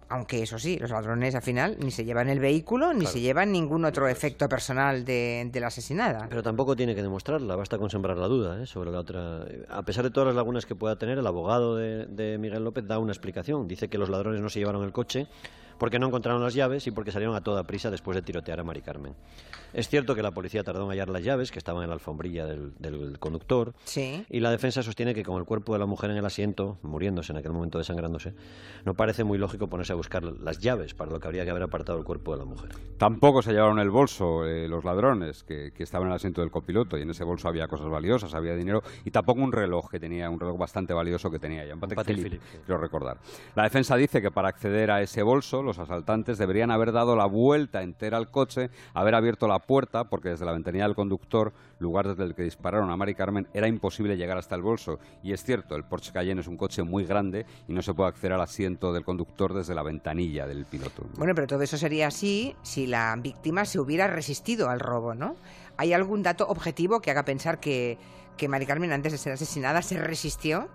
aunque 0.09 0.41
eso 0.41 0.57
sí, 0.57 0.77
los 0.79 0.89
ladrones 0.89 1.35
al 1.35 1.41
final 1.41 1.77
ni 1.79 1.91
se 1.91 2.03
llevan 2.03 2.29
el 2.29 2.39
vehículo 2.39 2.93
ni 2.93 3.05
se 3.05 3.21
llevan 3.21 3.51
ningún 3.51 3.85
otro 3.85 4.07
efecto 4.07 4.49
personal 4.49 5.05
de, 5.05 5.49
la 5.53 5.67
asesinada. 5.67 6.27
Pero 6.29 6.41
tampoco 6.41 6.75
tiene 6.75 6.95
que 6.95 7.01
demostrarla, 7.01 7.55
basta 7.55 7.77
con 7.77 7.89
sembrar 7.89 8.17
la 8.17 8.27
duda 8.27 8.63
¿eh? 8.63 8.65
sobre 8.65 8.91
la 8.91 8.99
otra. 8.99 9.45
A 9.69 9.83
pesar 9.83 10.03
de 10.03 10.11
todas 10.11 10.27
las 10.27 10.35
lagunas 10.35 10.65
que 10.65 10.75
pueda 10.75 10.97
tener, 10.97 11.17
el 11.17 11.27
abogado 11.27 11.75
de, 11.75 12.05
de 12.07 12.37
Miguel 12.37 12.63
López 12.63 12.87
da 12.87 12.97
una 12.97 13.11
explicación. 13.11 13.67
Dice 13.67 13.87
que 13.87 13.97
los 13.97 14.09
ladrones 14.09 14.41
no 14.41 14.49
se 14.49 14.59
llevaron 14.59 14.83
el 14.83 14.91
coche 14.91 15.27
porque 15.79 15.97
no 15.97 16.07
encontraron 16.07 16.43
las 16.43 16.53
llaves 16.53 16.85
y 16.85 16.91
porque 16.91 17.11
salieron 17.11 17.35
a 17.35 17.41
toda 17.41 17.63
prisa 17.63 17.89
después 17.89 18.15
de 18.15 18.21
tirotear 18.21 18.59
a 18.59 18.63
Mari 18.63 18.81
Carmen. 18.81 19.15
Es 19.73 19.87
cierto 19.87 20.15
que 20.15 20.23
la 20.23 20.31
policía 20.31 20.63
tardó 20.63 20.83
en 20.83 20.89
hallar 20.89 21.09
las 21.09 21.23
llaves, 21.23 21.51
que 21.51 21.59
estaban 21.59 21.83
en 21.83 21.89
la 21.89 21.93
alfombrilla 21.93 22.45
del, 22.45 22.73
del 22.79 23.17
conductor, 23.19 23.73
Sí. 23.83 24.25
y 24.29 24.39
la 24.39 24.49
defensa 24.51 24.81
sostiene 24.83 25.13
que 25.13 25.23
con 25.23 25.37
el 25.37 25.45
cuerpo 25.45 25.73
de 25.73 25.79
la 25.79 25.85
mujer 25.85 26.09
en 26.11 26.17
el 26.17 26.25
asiento, 26.25 26.77
muriéndose 26.81 27.31
en 27.31 27.37
aquel 27.37 27.51
momento 27.51 27.77
desangrándose, 27.77 28.33
no 28.85 28.95
parece 28.95 29.23
muy 29.23 29.37
lógico 29.37 29.67
ponerse 29.67 29.93
a 29.93 29.95
buscar 29.95 30.23
las 30.23 30.59
llaves, 30.59 30.93
para 30.95 31.11
lo 31.11 31.19
que 31.19 31.27
habría 31.27 31.43
que 31.45 31.51
haber 31.51 31.63
apartado 31.63 31.97
el 31.99 32.03
cuerpo 32.03 32.31
de 32.33 32.39
la 32.39 32.45
mujer. 32.45 32.71
Tampoco 32.97 33.41
se 33.41 33.53
llevaron 33.53 33.79
el 33.79 33.89
bolso 33.91 34.45
eh, 34.45 34.67
los 34.67 34.83
ladrones 34.83 35.43
que, 35.43 35.71
que 35.71 35.83
estaban 35.83 36.07
en 36.07 36.11
el 36.13 36.15
asiento 36.15 36.41
del 36.41 36.49
copiloto 36.51 36.97
y 36.97 37.03
en 37.03 37.11
ese 37.11 37.23
bolso 37.23 37.47
había 37.47 37.67
cosas 37.67 37.87
valiosas, 37.89 38.33
había 38.33 38.55
dinero 38.55 38.81
y 39.05 39.11
tampoco 39.11 39.41
un 39.41 39.51
reloj 39.51 39.89
que 39.89 39.99
tenía, 39.99 40.29
un 40.29 40.39
reloj 40.39 40.57
bastante 40.57 40.93
valioso 40.93 41.29
que 41.29 41.39
tenía 41.39 41.65
ya. 41.65 41.75
Un 41.75 41.79
Patek 41.79 41.95
Patek 41.95 42.15
Philippe, 42.15 42.29
Philippe, 42.39 42.45
sí. 42.51 42.57
quiero 42.65 42.81
recordar. 42.81 43.17
La 43.55 43.63
defensa 43.63 43.95
dice 43.95 44.21
que 44.21 44.31
para 44.31 44.49
acceder 44.49 44.89
a 44.91 45.01
ese 45.01 45.21
bolso 45.23 45.61
los 45.69 45.79
asaltantes 45.79 46.37
deberían 46.37 46.71
haber 46.71 46.91
dado 46.91 47.15
la 47.15 47.25
vuelta 47.25 47.81
entera 47.83 48.17
al 48.17 48.29
coche, 48.29 48.69
haber 48.93 49.15
abierto 49.15 49.47
la 49.47 49.59
puerta 49.59 50.05
porque 50.05 50.29
desde 50.29 50.45
la 50.45 50.51
ventanilla 50.51 50.85
del 50.85 50.95
conductor, 50.95 51.53
lugar 51.79 52.07
desde 52.07 52.23
el 52.23 52.35
que 52.35 52.43
dispararon 52.43 52.89
a 52.89 52.97
Mari 52.97 53.15
Carmen, 53.15 53.47
era 53.53 53.67
imposible 53.67 54.17
llegar 54.17 54.37
hasta 54.37 54.55
el 54.55 54.61
bolso. 54.61 54.99
Y 55.23 55.31
es 55.31 55.43
cierto, 55.43 55.75
el 55.75 55.83
Porsche 55.83 56.11
Cayenne 56.11 56.41
es 56.41 56.47
un 56.47 56.57
coche 56.57 56.83
muy 56.83 57.05
grande 57.05 57.45
y 57.67 57.73
no 57.73 57.81
se 57.81 57.93
puede 57.93 58.09
acceder 58.09 58.33
al 58.33 58.41
asiento 58.41 58.91
del 58.91 59.05
conductor 59.05 59.53
desde 59.53 59.75
la 59.75 59.83
ventanilla 59.83 60.47
del 60.47 60.65
piloto. 60.65 61.03
Bueno, 61.17 61.33
pero 61.35 61.47
todo 61.47 61.61
eso 61.61 61.77
sería 61.77 62.07
así 62.07 62.55
si 62.63 62.87
la 62.87 63.15
víctima 63.17 63.65
se 63.65 63.79
hubiera 63.79 64.07
resistido 64.07 64.69
al 64.69 64.79
robo, 64.79 65.13
¿no? 65.13 65.35
¿Hay 65.77 65.93
algún 65.93 66.23
dato 66.23 66.47
objetivo 66.47 66.99
que 66.99 67.11
haga 67.11 67.23
pensar 67.23 67.59
que, 67.59 67.97
que 68.37 68.49
Mari 68.49 68.65
Carmen 68.65 68.91
antes 68.91 69.11
de 69.11 69.17
ser 69.17 69.33
asesinada 69.33 69.81
se 69.81 69.97
resistió? 69.97 70.67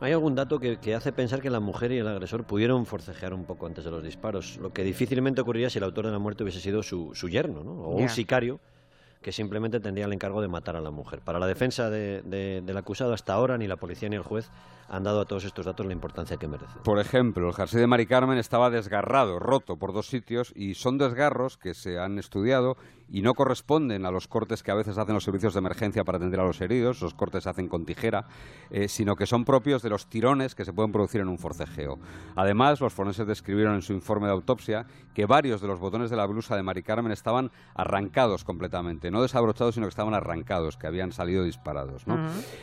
Hay 0.00 0.12
algún 0.12 0.34
dato 0.34 0.58
que, 0.58 0.78
que 0.78 0.94
hace 0.94 1.12
pensar 1.12 1.40
que 1.40 1.50
la 1.50 1.60
mujer 1.60 1.92
y 1.92 1.98
el 1.98 2.08
agresor 2.08 2.44
pudieron 2.44 2.86
forcejear 2.86 3.34
un 3.34 3.44
poco 3.44 3.66
antes 3.66 3.84
de 3.84 3.90
los 3.90 4.02
disparos, 4.02 4.58
lo 4.58 4.72
que 4.72 4.82
difícilmente 4.82 5.40
ocurriría 5.40 5.70
si 5.70 5.78
el 5.78 5.84
autor 5.84 6.06
de 6.06 6.12
la 6.12 6.18
muerte 6.18 6.42
hubiese 6.42 6.60
sido 6.60 6.82
su, 6.82 7.14
su 7.14 7.28
yerno, 7.28 7.62
¿no? 7.62 7.72
o 7.72 7.96
un 7.96 8.08
sicario 8.08 8.60
que 9.22 9.32
simplemente 9.32 9.80
tendría 9.80 10.04
el 10.06 10.12
encargo 10.12 10.42
de 10.42 10.48
matar 10.48 10.76
a 10.76 10.80
la 10.80 10.90
mujer. 10.90 11.20
Para 11.20 11.38
la 11.38 11.46
defensa 11.46 11.88
de- 11.90 12.22
de- 12.22 12.60
del 12.64 12.76
acusado, 12.76 13.12
hasta 13.14 13.32
ahora 13.34 13.56
ni 13.56 13.66
la 13.66 13.76
policía 13.76 14.08
ni 14.08 14.16
el 14.16 14.22
juez 14.22 14.50
han 14.88 15.04
dado 15.04 15.20
a 15.22 15.24
todos 15.24 15.44
estos 15.44 15.64
datos 15.64 15.86
la 15.86 15.92
importancia 15.94 16.36
que 16.36 16.46
merecen. 16.48 16.82
Por 16.82 16.98
ejemplo, 16.98 17.48
el 17.48 17.54
jersey 17.54 17.80
de 17.80 17.86
Mari 17.86 18.04
Carmen 18.04 18.36
estaba 18.36 18.68
desgarrado, 18.68 19.38
roto 19.38 19.76
por 19.78 19.94
dos 19.94 20.06
sitios 20.08 20.52
y 20.54 20.74
son 20.74 20.98
desgarros 20.98 21.56
que 21.56 21.72
se 21.72 21.98
han 21.98 22.18
estudiado 22.18 22.76
y 23.08 23.22
no 23.22 23.32
corresponden 23.34 24.04
a 24.06 24.10
los 24.10 24.26
cortes 24.28 24.62
que 24.62 24.70
a 24.70 24.74
veces 24.74 24.98
hacen 24.98 25.14
los 25.14 25.24
servicios 25.24 25.54
de 25.54 25.58
emergencia 25.60 26.02
para 26.04 26.16
atender 26.18 26.40
a 26.40 26.44
los 26.44 26.60
heridos, 26.60 27.00
los 27.00 27.14
cortes 27.14 27.44
se 27.44 27.50
hacen 27.50 27.68
con 27.68 27.84
tijera, 27.86 28.26
eh, 28.70 28.88
sino 28.88 29.16
que 29.16 29.26
son 29.26 29.44
propios 29.44 29.82
de 29.82 29.90
los 29.90 30.08
tirones 30.08 30.54
que 30.54 30.64
se 30.64 30.72
pueden 30.72 30.92
producir 30.92 31.20
en 31.20 31.28
un 31.28 31.38
forcejeo. 31.38 31.98
Además, 32.36 32.80
los 32.80 32.92
forenses 32.92 33.26
describieron 33.26 33.74
en 33.74 33.82
su 33.82 33.92
informe 33.94 34.26
de 34.26 34.32
autopsia 34.32 34.86
que 35.14 35.26
varios 35.26 35.60
de 35.60 35.68
los 35.68 35.78
botones 35.78 36.10
de 36.10 36.16
la 36.16 36.26
blusa 36.26 36.56
de 36.56 36.62
Mari 36.62 36.82
Carmen 36.82 37.12
estaban 37.12 37.50
arrancados 37.74 38.44
completamente, 38.44 39.10
no 39.12 39.22
desabrochados, 39.22 39.74
sino 39.74 39.86
que 39.86 39.90
estaban 39.90 40.14
arrancados, 40.14 40.76
que 40.76 40.88
habían 40.88 41.12
salido 41.12 41.44
disparados. 41.44 42.06
¿no? 42.06 42.16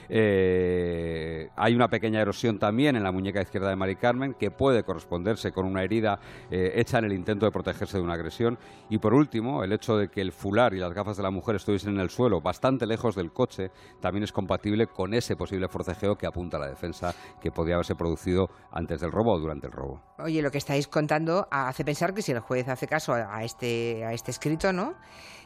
Eh, 0.09 1.47
hay 1.55 1.73
una 1.73 1.87
pequeña 1.87 2.21
erosión 2.21 2.59
también 2.59 2.97
en 2.97 3.03
la 3.03 3.11
muñeca 3.11 3.41
izquierda 3.41 3.69
de 3.69 3.77
Mari 3.77 3.95
Carmen 3.95 4.33
que 4.33 4.51
puede 4.51 4.83
corresponderse 4.83 5.51
con 5.51 5.65
una 5.65 5.83
herida 5.83 6.19
eh, 6.51 6.73
hecha 6.75 6.99
en 6.99 7.05
el 7.05 7.13
intento 7.13 7.45
de 7.45 7.51
protegerse 7.51 7.97
de 7.97 8.03
una 8.03 8.15
agresión. 8.15 8.57
Y 8.89 8.97
por 8.97 9.13
último, 9.13 9.63
el 9.63 9.71
hecho 9.71 9.95
de 9.95 10.09
que 10.09 10.21
el 10.21 10.33
fular 10.33 10.73
y 10.73 10.79
las 10.79 10.93
gafas 10.93 11.15
de 11.15 11.23
la 11.23 11.31
mujer 11.31 11.55
estuviesen 11.55 11.95
en 11.95 12.01
el 12.01 12.09
suelo, 12.09 12.41
bastante 12.41 12.85
lejos 12.85 13.15
del 13.15 13.31
coche, 13.31 13.71
también 14.01 14.23
es 14.23 14.33
compatible 14.33 14.87
con 14.87 15.13
ese 15.13 15.37
posible 15.37 15.69
forcejeo 15.69 16.15
que 16.15 16.27
apunta 16.27 16.59
la 16.59 16.67
defensa 16.67 17.13
que 17.41 17.51
podía 17.51 17.75
haberse 17.75 17.95
producido 17.95 18.49
antes 18.71 18.99
del 18.99 19.11
robo 19.11 19.33
o 19.33 19.39
durante 19.39 19.67
el 19.67 19.73
robo. 19.73 20.01
Oye, 20.17 20.41
lo 20.41 20.51
que 20.51 20.57
estáis 20.57 20.87
contando 20.87 21.47
hace 21.51 21.85
pensar 21.85 22.13
que 22.13 22.21
si 22.21 22.31
el 22.31 22.39
juez 22.39 22.67
hace 22.67 22.87
caso 22.87 23.13
a 23.13 23.29
a 23.29 23.43
este, 23.43 24.03
a 24.05 24.13
este 24.13 24.31
escrito, 24.31 24.73
¿no? 24.73 24.95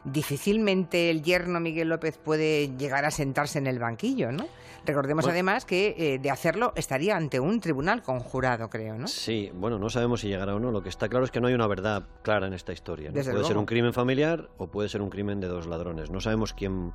Difícilmente 0.05 1.10
el 1.10 1.24
yerno 1.24 1.60
Miguel 1.60 1.89
López 1.89 2.17
puede 2.17 2.75
llegar 2.77 3.05
a 3.05 3.12
sentarse 3.12 3.60
en 3.60 3.67
el 3.67 3.79
banquillo, 3.79 4.31
¿no? 4.31 4.45
Recordemos 4.86 5.24
Bueno. 5.24 5.33
además 5.33 5.63
que 5.63 5.95
eh, 5.98 6.19
de 6.19 6.29
hacerlo 6.29 6.74
estaría 6.75 7.15
ante 7.15 7.39
un 7.39 7.62
tribunal 7.62 8.01
conjurado, 8.01 8.69
creo, 8.69 8.98
¿no? 8.98 9.07
Sí, 9.07 9.50
bueno, 9.53 9.79
no 9.79 9.89
sabemos 9.89 10.19
si 10.19 10.27
llegará 10.27 10.55
o 10.55 10.60
no. 10.60 10.72
Lo 10.72 10.83
que 10.83 10.89
está 10.89 11.07
claro 11.07 11.24
es 11.24 11.31
que 11.31 11.39
no 11.39 11.48
hay 11.48 11.53
una 11.53 11.67
verdad 11.67 12.03
clara 12.22 12.48
en 12.48 12.53
esta 12.53 12.74
historia. 12.74 13.12
Puede 13.12 13.43
ser 13.45 13.57
un 13.57 13.65
crimen 13.65 13.93
familiar 13.93 14.50
o 14.57 14.67
puede 14.67 14.89
ser 14.89 15.01
un 15.01 15.10
crimen 15.10 15.39
de 15.39 15.48
dos 15.48 15.67
ladrones. 15.67 16.12
No 16.12 16.19
sabemos 16.19 16.53
quién, 16.53 16.92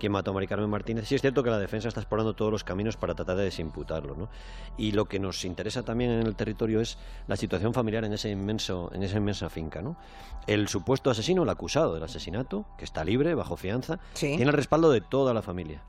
quién 0.00 0.10
mató 0.10 0.32
a 0.32 0.34
Mari 0.34 0.48
Carmen 0.48 0.68
Martínez. 0.68 1.06
Sí 1.06 1.14
es 1.14 1.20
cierto 1.20 1.44
que 1.44 1.50
la 1.50 1.58
defensa 1.58 1.86
está 1.86 2.00
explorando 2.00 2.34
todos 2.34 2.50
los 2.50 2.64
caminos 2.64 2.96
para 2.96 3.14
tratar 3.14 3.36
de 3.36 3.44
desimputarlo. 3.44 4.16
¿no? 4.16 4.28
Y 4.76 4.90
lo 4.92 5.04
que 5.04 5.20
nos 5.20 5.44
interesa 5.44 5.84
también 5.84 6.10
en 6.10 6.26
el 6.26 6.34
territorio 6.34 6.80
es 6.80 6.98
la 7.28 7.36
situación 7.36 7.72
familiar 7.72 8.04
en, 8.04 8.12
ese 8.12 8.30
inmenso, 8.30 8.90
en 8.92 9.04
esa 9.04 9.18
inmensa 9.18 9.48
finca. 9.48 9.80
¿no? 9.82 9.96
El 10.48 10.66
supuesto 10.66 11.10
asesino, 11.10 11.44
el 11.44 11.48
acusado 11.50 11.94
del 11.94 12.02
asesinato, 12.02 12.64
que 12.76 12.84
está 12.84 13.04
libre, 13.04 13.34
bajo 13.36 13.56
fianza, 13.56 14.00
Sí. 14.14 14.28
tiene 14.36 14.50
el 14.50 14.52
respaldo 14.56 14.90
de 14.90 15.00
toda 15.00 15.32
la 15.32 15.42
familia. 15.42 15.82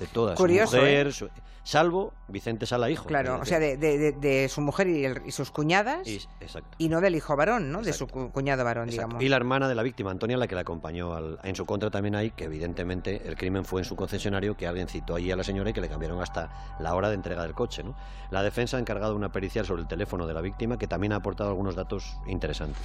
De 0.00 0.06
toda 0.06 0.34
Curioso, 0.34 0.72
su 0.72 0.76
mujer, 0.78 1.06
¿eh? 1.08 1.12
su- 1.12 1.28
salvo 1.62 2.14
Vicente 2.28 2.64
Sala, 2.64 2.88
hijo. 2.90 3.04
Claro, 3.06 3.38
o 3.40 3.44
sea, 3.44 3.58
de, 3.58 3.76
de- 3.76 3.98
de- 3.98 4.12
de 4.12 4.48
su 4.48 4.60
mujer 4.62 4.88
y, 4.88 5.04
el- 5.04 5.22
y 5.26 5.30
sus 5.32 5.50
cuñadas 5.50 6.06
y- 6.08 6.16
exacto. 6.40 6.68
y 6.78 6.88
no 6.88 7.00
del 7.02 7.14
hijo 7.16 7.36
varón, 7.36 7.70
¿no? 7.70 7.82
De 7.82 7.92
su 7.92 8.06
cuñado 8.08 8.64
varón, 8.64 8.88
Exacto. 8.88 9.08
digamos. 9.08 9.22
Y 9.24 9.28
la 9.28 9.36
hermana 9.36 9.68
de 9.68 9.74
la 9.74 9.82
víctima, 9.82 10.10
Antonia, 10.10 10.36
la 10.38 10.46
que 10.46 10.54
la 10.54 10.62
acompañó 10.62 11.12
al- 11.14 11.38
en 11.42 11.54
su 11.54 11.66
contra 11.66 11.90
también 11.90 12.14
hay, 12.14 12.30
que 12.30 12.44
evidentemente 12.44 13.22
el 13.28 13.36
crimen 13.36 13.64
fue 13.64 13.82
en 13.82 13.84
su 13.84 13.94
concesionario, 13.94 14.56
que 14.56 14.66
alguien 14.66 14.88
citó 14.88 15.14
allí 15.16 15.30
a 15.30 15.36
la 15.36 15.44
señora 15.44 15.70
y 15.70 15.72
que 15.74 15.80
le 15.82 15.88
cambiaron 15.88 16.22
hasta 16.22 16.76
la 16.80 16.94
hora 16.94 17.08
de 17.08 17.14
entrega 17.16 17.42
del 17.42 17.52
coche. 17.52 17.82
¿no? 17.82 17.94
La 18.30 18.42
defensa 18.42 18.76
ha 18.78 18.80
encargado 18.80 19.14
una 19.14 19.30
pericial 19.30 19.66
sobre 19.66 19.82
el 19.82 19.88
teléfono 19.88 20.26
de 20.26 20.32
la 20.34 20.40
víctima, 20.40 20.78
que 20.78 20.86
también 20.86 21.12
ha 21.12 21.16
aportado 21.16 21.50
algunos 21.50 21.74
datos 21.74 22.16
interesantes. 22.26 22.80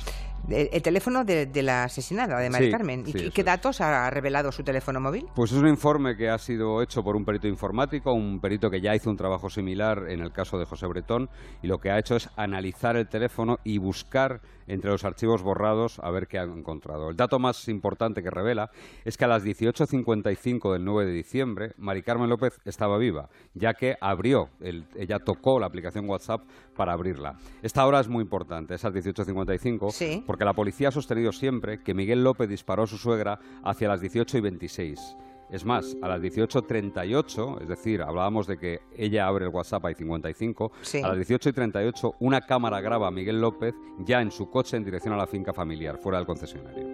El, 0.49 0.69
el 0.73 0.82
teléfono 0.82 1.23
de, 1.23 1.45
de 1.45 1.63
la 1.63 1.86
asesinada, 1.86 2.38
de 2.39 2.49
Mari 2.49 2.65
Sí, 2.65 2.71
Carmen. 2.71 3.04
¿Y 3.08 3.12
sí, 3.12 3.17
qué, 3.19 3.32
qué 3.32 3.43
datos 3.43 3.80
ha 3.80 4.10
revelado 4.10 4.51
su 4.51 4.63
teléfono 4.63 4.99
móvil? 4.99 5.28
Pues 5.34 5.51
es 5.51 5.58
un 5.58 5.67
informe 5.67 6.17
que 6.17 6.30
ha 6.30 6.38
sido 6.38 6.82
hecho 6.82 7.04
por 7.05 7.15
un 7.15 7.23
perito 7.23 7.47
informático, 7.47 8.11
un 8.11 8.41
perito 8.41 8.69
que 8.69 8.81
ya 8.81 8.93
hizo 8.93 9.09
un 9.09 9.15
trabajo 9.15 9.49
similar 9.49 10.07
en 10.09 10.19
el 10.19 10.33
caso 10.33 10.59
de 10.59 10.65
José 10.65 10.87
Bretón, 10.87 11.29
y 11.61 11.67
lo 11.67 11.77
que 11.79 11.89
ha 11.91 11.97
hecho 11.99 12.17
es 12.17 12.29
analizar 12.35 12.97
el 12.97 13.07
teléfono 13.07 13.59
y 13.63 13.77
buscar 13.77 14.41
entre 14.67 14.89
los 14.89 15.05
archivos 15.05 15.43
borrados 15.43 15.99
a 15.99 16.09
ver 16.09 16.27
qué 16.27 16.39
ha 16.39 16.43
encontrado. 16.43 17.09
El 17.11 17.15
dato 17.15 17.37
más 17.39 17.69
importante 17.69 18.23
que 18.23 18.31
revela 18.31 18.71
es 19.05 19.15
que 19.15 19.23
a 19.25 19.27
las 19.27 19.43
18.55 19.45 20.73
del 20.73 20.83
9 20.83 21.05
de 21.05 21.11
diciembre, 21.15 21.73
Mari 21.77 22.01
Carmen 22.01 22.29
López 22.29 22.59
estaba 22.65 22.97
viva, 22.97 23.29
ya 23.53 23.75
que 23.75 23.95
abrió, 24.01 24.49
el- 24.59 24.85
ella 24.95 25.19
tocó 25.19 25.59
la 25.59 25.67
aplicación 25.67 26.09
WhatsApp 26.09 26.41
para 26.75 26.93
abrirla. 26.93 27.37
Esta 27.61 27.85
hora 27.85 27.99
es 27.99 28.07
muy 28.07 28.23
importante, 28.23 28.73
esas 28.73 28.91
18.55, 28.93 29.91
Sí. 29.91 30.23
porque 30.25 30.45
la 30.45 30.53
policía 30.53 30.89
ha 30.89 30.91
sostenido 30.91 31.31
siempre 31.31 31.83
que 31.83 31.93
Miguel 31.93 32.23
López 32.23 32.49
disparó 32.49 32.83
a 32.83 32.87
su 32.87 32.97
suegra 32.97 33.39
hacia 33.63 33.87
las 33.87 34.01
18 34.01 34.37
y 34.37 34.41
26. 34.41 35.15
Es 35.51 35.63
más, 35.63 35.95
a 36.01 36.08
las 36.08 36.21
18.38, 36.21 37.62
es 37.62 37.67
decir, 37.67 38.01
hablábamos 38.01 38.47
de 38.47 38.58
que 38.58 38.79
ella 38.97 39.27
abre 39.27 39.45
el 39.45 39.51
WhatsApp 39.51 39.86
a 39.86 39.93
55, 39.93 40.71
Sí. 40.81 41.01
a 41.03 41.10
las 41.10 41.17
18 41.17 41.49
y 41.49 41.53
38 41.53 42.15
una 42.19 42.41
cámara 42.41 42.81
graba 42.81 43.08
a 43.08 43.12
Miguel 43.12 43.39
López 43.39 43.73
ya 43.99 44.21
en 44.21 44.31
su 44.31 44.49
coche 44.49 44.77
en 44.77 44.84
dirección 44.84 45.13
a 45.13 45.17
la 45.17 45.27
finca 45.27 45.53
familiar, 45.53 45.97
fuera 45.97 46.17
del 46.17 46.27
concesionario. 46.27 46.86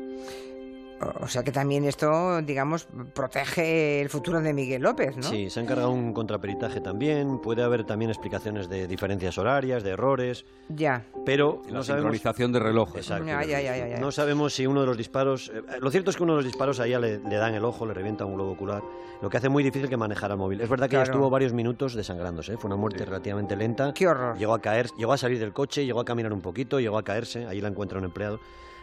O 1.22 1.28
sea 1.28 1.44
que 1.44 1.52
también 1.52 1.86
esto, 1.86 2.42
digamos, 2.42 2.88
protege 3.14 4.02
el 4.02 4.10
futuro 4.10 4.42
de 4.42 4.54
Miguel 4.54 4.82
López, 4.82 5.18
¿no? 5.18 5.24
Sí, 5.24 5.50
se 5.50 5.60
ha 5.60 5.64
encargado 5.64 5.92
un 5.92 6.14
contraperitaje 6.14 6.82
también, 6.82 7.40
puede 7.40 7.64
haber 7.64 7.84
también 7.86 8.12
explicaciones 8.12 8.70
de 8.70 8.88
diferencias 8.88 9.38
horarias, 9.38 9.84
de 9.84 9.92
errores, 9.92 10.46
Ya. 10.70 11.06
pero 11.26 11.62
La 11.68 11.72
no 11.74 11.84
sabemos... 11.84 12.12
sincronización 12.12 12.52
de 12.52 12.60
relojes. 12.60 13.02
Exacto. 13.06 13.26
Ya, 13.26 13.44
ya, 13.44 13.62
ya, 13.62 13.78
ya, 13.78 13.88
ya. 13.88 14.00
No 14.00 14.12
sabemos 14.12 14.54
si 14.54 14.68
uno 14.68 14.82
de 14.82 14.88
los 14.88 14.98
disparos. 14.98 15.52
eh, 15.54 15.62
lo 15.80 15.90
cierto 15.92 16.10
es 16.12 16.18
que 16.18 16.24
uno 16.24 16.34
de 16.34 16.38
los 16.38 16.46
disparos 16.46 16.80
a 16.80 16.88
ella 16.88 17.00
le, 17.00 17.20
le 17.20 17.36
dan 17.38 17.54
el 17.54 17.66
ojo, 17.66 17.86
le 17.86 17.94
revienta 17.94 18.26
un 18.26 18.36
globo 18.36 18.52
ocular, 18.52 18.82
lo 19.22 19.30
que 19.30 19.38
hace 19.38 19.50
muy 19.50 19.64
difícil 19.64 19.90
que 19.90 19.98
manejara 19.98 20.34
el 20.34 20.40
móvil. 20.40 20.62
Es 20.62 20.70
verdad 20.70 20.90
que 20.90 20.96
ella 20.96 21.04
Claro. 21.04 21.18
estuvo 21.18 21.30
varios 21.30 21.54
minutos 21.54 21.94
desangrándose, 21.96 22.54
¿eh? 22.54 22.58
fue 22.58 22.68
una 22.68 22.76
muerte 22.78 23.06
relativamente 23.06 23.56
lenta. 23.56 23.94
Qué 23.94 24.08
horror. 24.08 24.38
Llegó 24.38 24.54
a 24.54 24.60
caer, 24.62 24.88
llegó 24.98 25.14
a 25.14 25.18
salir 25.18 25.40
del 25.40 25.54
coche, 25.54 25.86
llegó 25.86 26.00
a 26.00 26.06
caminar 26.06 26.32
un 26.34 26.42
poquito, 26.42 26.80
llegó 26.80 26.98
a 26.98 27.04
caerse, 27.04 27.46
allí 27.46 27.62
la 27.62 27.70
encuentra 27.70 27.98
un 27.98 28.06
empleado. 28.06 28.40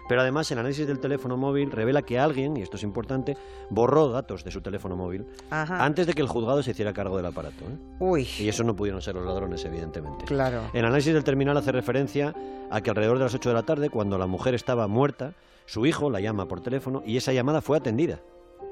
Pero 0.08 0.22
además 0.22 0.50
el 0.50 0.58
análisis 0.58 0.86
del 0.86 0.98
teléfono 1.00 1.36
móvil 1.36 1.70
revela 1.70 2.02
que 2.02 2.18
alguien, 2.18 2.56
y 2.56 2.62
esto 2.62 2.76
es 2.76 2.82
importante, 2.82 3.36
borró 3.70 4.08
datos 4.08 4.42
de 4.44 4.50
su 4.50 4.60
teléfono 4.62 4.96
móvil 4.96 5.26
Ajá. 5.50 5.84
antes 5.84 6.06
de 6.06 6.14
que 6.14 6.22
el 6.22 6.28
juzgado 6.28 6.62
se 6.62 6.70
hiciera 6.70 6.92
cargo 6.92 7.16
del 7.16 7.26
aparato. 7.26 7.64
¿eh? 7.64 7.76
Uy, 7.98 8.26
Y 8.38 8.48
eso 8.48 8.64
no 8.64 8.74
pudieron 8.74 9.02
ser 9.02 9.14
los 9.14 9.26
ladrones, 9.26 9.64
evidentemente. 9.64 10.24
claro. 10.24 10.62
El 10.72 10.84
análisis 10.84 11.12
del 11.12 11.24
terminal 11.24 11.56
hace 11.56 11.72
referencia 11.72 12.34
a 12.70 12.80
que 12.80 12.90
alrededor 12.90 13.18
de 13.18 13.24
las 13.24 13.34
8 13.34 13.50
de 13.50 13.54
la 13.54 13.62
tarde, 13.62 13.90
cuando 13.90 14.16
la 14.18 14.26
mujer 14.26 14.54
estaba 14.54 14.88
muerta, 14.88 15.34
su 15.66 15.84
hijo 15.86 16.08
la 16.10 16.20
llama 16.20 16.48
por 16.48 16.60
teléfono 16.62 17.02
y 17.04 17.16
esa 17.18 17.32
llamada 17.32 17.60
fue 17.60 17.76
atendida. 17.76 18.20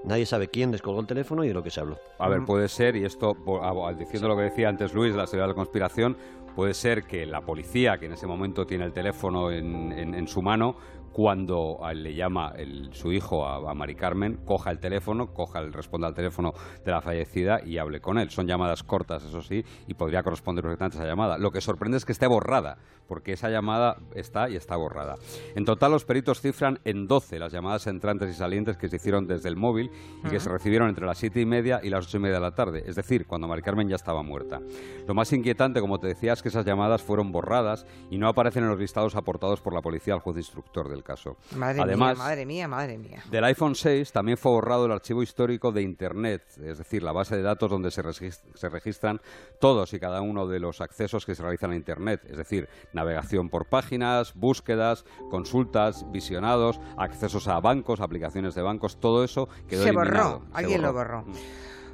Nadie 0.04 0.24
sabe 0.24 0.48
quién 0.48 0.70
descolgó 0.70 1.00
el 1.00 1.06
teléfono 1.06 1.42
y 1.44 1.48
de 1.48 1.54
lo 1.54 1.62
que 1.62 1.70
se 1.70 1.80
habló. 1.80 1.98
A 2.18 2.28
ver, 2.28 2.44
puede 2.44 2.68
ser, 2.68 2.96
y 2.96 3.04
esto, 3.04 3.34
po- 3.34 3.62
a- 3.62 3.88
a- 3.90 3.92
diciendo 3.92 4.28
lo 4.28 4.36
que 4.36 4.42
decía 4.44 4.68
antes 4.68 4.94
Luis, 4.94 5.14
la 5.14 5.24
teoría 5.26 5.42
de 5.42 5.48
la 5.48 5.54
conspiración, 5.54 6.16
puede 6.54 6.74
ser 6.74 7.02
que 7.04 7.26
la 7.26 7.40
policía, 7.42 7.98
que 7.98 8.06
en 8.06 8.12
ese 8.12 8.26
momento 8.26 8.66
tiene 8.66 8.84
el 8.84 8.92
teléfono 8.92 9.50
en, 9.50 9.92
en- 9.92 10.14
en 10.14 10.28
su 10.28 10.40
mano, 10.42 10.76
cuando 11.16 11.80
le 11.94 12.14
llama 12.14 12.52
su 12.90 13.10
hijo 13.10 13.46
a, 13.46 13.72
Mari 13.72 13.94
Carmen, 13.94 14.36
coja 14.44 14.70
el 14.70 14.78
teléfono, 14.78 15.32
coja 15.32 15.60
el, 15.60 15.72
responda 15.72 16.08
al 16.08 16.12
teléfono 16.12 16.52
de 16.84 16.92
la 16.92 17.00
fallecida 17.00 17.64
y 17.64 17.78
hable 17.78 18.02
con 18.02 18.18
él. 18.18 18.28
Son 18.28 18.46
llamadas 18.46 18.82
cortas, 18.82 19.24
eso 19.24 19.40
sí, 19.40 19.64
y 19.86 19.94
podría 19.94 20.22
corresponder 20.22 20.62
perfectamente 20.62 20.98
a 20.98 21.00
esa 21.00 21.08
llamada. 21.08 21.38
Lo 21.38 21.52
que 21.52 21.62
sorprende 21.62 21.96
es 21.96 22.04
que 22.04 22.12
esté 22.12 22.26
borrada, 22.26 22.76
porque 23.08 23.32
esa 23.32 23.48
llamada 23.48 23.96
está 24.14 24.50
y 24.50 24.56
está 24.56 24.76
borrada. 24.76 25.14
En 25.54 25.64
total, 25.64 25.92
los 25.92 26.04
peritos 26.04 26.42
cifran 26.42 26.80
en 26.84 27.06
12 27.06 27.38
las 27.38 27.50
llamadas 27.50 27.86
entrantes 27.86 28.28
y 28.28 28.34
salientes 28.34 28.76
que 28.76 28.90
se 28.90 28.96
hicieron 28.96 29.26
desde 29.26 29.48
el 29.48 29.56
móvil 29.56 29.90
y 30.22 30.28
que 30.28 30.38
se 30.38 30.50
recibieron 30.50 30.90
entre 30.90 31.06
las 31.06 31.16
7 31.16 31.40
y 31.40 31.46
media 31.46 31.80
y 31.82 31.88
las 31.88 32.06
8 32.08 32.18
y 32.18 32.20
media 32.20 32.34
de 32.34 32.42
la 32.42 32.54
tarde, 32.54 32.84
es 32.86 32.94
decir, 32.94 33.26
cuando 33.26 33.48
Mari 33.48 33.62
Carmen 33.62 33.88
ya 33.88 33.96
estaba 33.96 34.22
muerta. 34.22 34.60
Lo 35.08 35.14
más 35.14 35.32
inquietante, 35.32 35.80
como 35.80 35.98
te 35.98 36.08
decía, 36.08 36.34
es 36.34 36.42
que 36.42 36.50
esas 36.50 36.66
llamadas 36.66 37.02
fueron 37.02 37.32
borradas 37.32 37.86
y 38.10 38.18
no 38.18 38.28
aparecen 38.28 38.64
en 38.64 38.68
los 38.68 38.78
listados 38.78 39.16
aportados 39.16 39.62
por 39.62 39.72
la 39.72 39.80
policía 39.80 40.12
al 40.12 40.20
juez 40.20 40.36
instructor 40.36 40.90
del 40.90 41.05
caso. 41.06 41.36
Madre 41.56 41.82
Además, 41.82 42.16
mía, 42.16 42.24
madre 42.24 42.46
mía, 42.46 42.68
madre 42.68 42.98
mía. 42.98 43.22
Del 43.30 43.44
iPhone 43.44 43.74
6 43.74 44.12
también 44.12 44.36
fue 44.36 44.52
borrado 44.52 44.86
el 44.86 44.92
archivo 44.92 45.22
histórico 45.22 45.72
de 45.72 45.82
Internet, 45.82 46.42
es 46.62 46.78
decir, 46.78 47.02
la 47.02 47.12
base 47.12 47.36
de 47.36 47.42
datos 47.42 47.70
donde 47.70 47.90
se, 47.90 48.02
se 48.12 48.68
registran 48.68 49.20
todos 49.60 49.94
y 49.94 50.00
cada 50.00 50.20
uno 50.20 50.46
de 50.46 50.60
los 50.60 50.80
accesos 50.80 51.24
que 51.24 51.34
se 51.34 51.42
realizan 51.42 51.70
a 51.70 51.76
Internet, 51.76 52.22
es 52.28 52.36
decir, 52.36 52.68
navegación 52.92 53.48
por 53.48 53.66
páginas, 53.66 54.34
búsquedas, 54.34 55.04
consultas, 55.30 56.04
visionados, 56.10 56.80
accesos 56.98 57.48
a 57.48 57.60
bancos, 57.60 58.00
aplicaciones 58.00 58.54
de 58.54 58.62
bancos, 58.62 58.98
todo 58.98 59.24
eso 59.24 59.48
quedó 59.68 59.84
se 59.84 59.90
eliminado. 59.90 60.40
Borró, 60.40 60.46
alguien 60.52 60.82
lo 60.82 60.92
borró. 60.92 61.24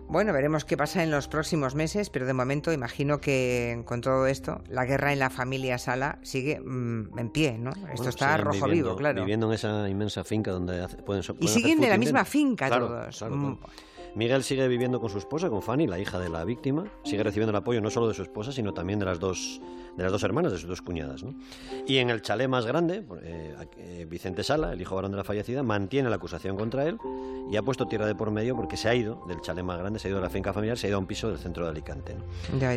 Bueno, 0.09 0.33
veremos 0.33 0.65
qué 0.65 0.77
pasa 0.77 1.03
en 1.03 1.11
los 1.11 1.29
próximos 1.29 1.75
meses, 1.75 2.11
pero 2.11 2.27
de 2.27 2.35
momento 2.35 2.73
imagino 2.73 3.21
que 3.21 3.83
con 3.87 4.01
todo 4.01 4.27
esto, 4.27 4.62
la 4.69 4.85
guerra 4.85 5.12
en 5.12 5.19
la 5.19 5.31
familia 5.31 5.79
Sala 5.79 6.19
sigue 6.23 6.61
mm, 6.61 7.19
en 7.19 7.31
pie, 7.31 7.57
¿no? 7.59 7.73
Esto 7.93 8.11
está 8.11 8.37
rojo 8.37 8.67
vivo, 8.69 8.95
claro. 8.97 9.21
Viviendo 9.21 9.47
en 9.47 9.55
esa 9.55 9.88
inmensa 9.88 10.23
finca 10.25 10.51
donde 10.51 10.87
pueden, 11.07 11.25
Y 11.41 11.49
siguen 11.49 11.83
en 11.83 11.91
la 11.91 11.99
misma 11.99 12.25
finca 12.25 12.69
todos. 12.69 13.23
Mm. 13.23 13.55
Miguel 14.14 14.44
sigue 14.44 14.68
viviendo 14.68 15.01
con 15.01 15.09
su 15.09 15.18
esposa, 15.18 15.48
con 15.48 15.62
Fanny, 15.62 15.87
la 15.87 15.98
hija 15.98 16.18
de 16.18 16.29
la 16.29 16.44
víctima. 16.44 16.85
Sigue 17.05 17.22
recibiendo 17.22 17.51
el 17.51 17.57
apoyo 17.57 17.81
no 17.81 17.90
solo 17.90 18.09
de 18.09 18.14
su 18.14 18.22
esposa, 18.22 18.53
sino 18.53 18.75
también 18.75 18.98
de 18.98 19.07
las 19.07 19.18
dos, 19.18 19.61
de 19.96 20.03
las 20.03 20.12
dos 20.12 20.22
hermanas, 20.22 20.53
de 20.53 20.59
sus 20.59 20.68
dos 20.68 20.83
cuñadas. 20.83 21.25
Y 21.87 21.96
en 21.96 22.11
el 22.11 22.20
chalet 22.20 22.48
más 22.48 22.66
grande, 22.66 23.05
eh, 23.22 23.57
eh, 23.79 24.07
Vicente 24.09 24.44
Sala, 24.44 24.72
el 24.72 24.81
hijo 24.81 24.94
varón 24.94 25.12
de 25.12 25.16
la 25.16 25.25
fallecida, 25.25 25.62
mantiene 25.62 26.11
la 26.11 26.16
acusación 26.16 26.57
contra 26.57 26.87
él 26.87 26.98
y 27.51 27.57
ha 27.57 27.62
puesto 27.62 27.87
tierra 27.87 28.07
de 28.07 28.14
por 28.14 28.31
medio 28.31 28.55
porque 28.55 28.77
se 28.77 28.88
ha 28.88 28.94
ido 28.94 29.25
del 29.29 29.40
chalet 29.40 29.64
más 29.64 29.79
grande, 29.79 29.98
se 29.98 30.09
ha 30.09 30.11
ido 30.11 30.18
de 30.18 30.25
la 30.25 30.31
finca 30.31 30.53
familiar, 30.53 30.77
se 30.77 30.87
ha 30.87 30.90
ido 30.90 30.96
a 30.96 31.01
un 31.01 31.07
piso 31.07 31.29
del 31.29 31.38
centro 31.38 31.64
de 31.64 31.70
Alicante. 31.70 32.14
¿no? 32.14 32.25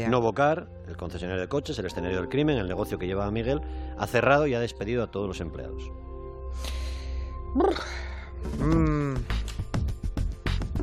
Novocar, 0.09 0.69
el 0.87 0.95
concesionario 0.95 1.41
de 1.41 1.49
coches, 1.49 1.77
el 1.79 1.85
escenario 1.85 2.17
del 2.17 2.29
crimen, 2.29 2.57
el 2.57 2.67
negocio 2.67 2.97
que 2.97 3.07
llevaba 3.07 3.29
Miguel, 3.29 3.61
ha 3.97 4.07
cerrado 4.07 4.47
y 4.47 4.53
ha 4.53 4.59
despedido 4.59 5.03
a 5.03 5.07
todos 5.07 5.27
los 5.27 5.41
empleados. 5.41 5.91
Mm. 8.59 9.15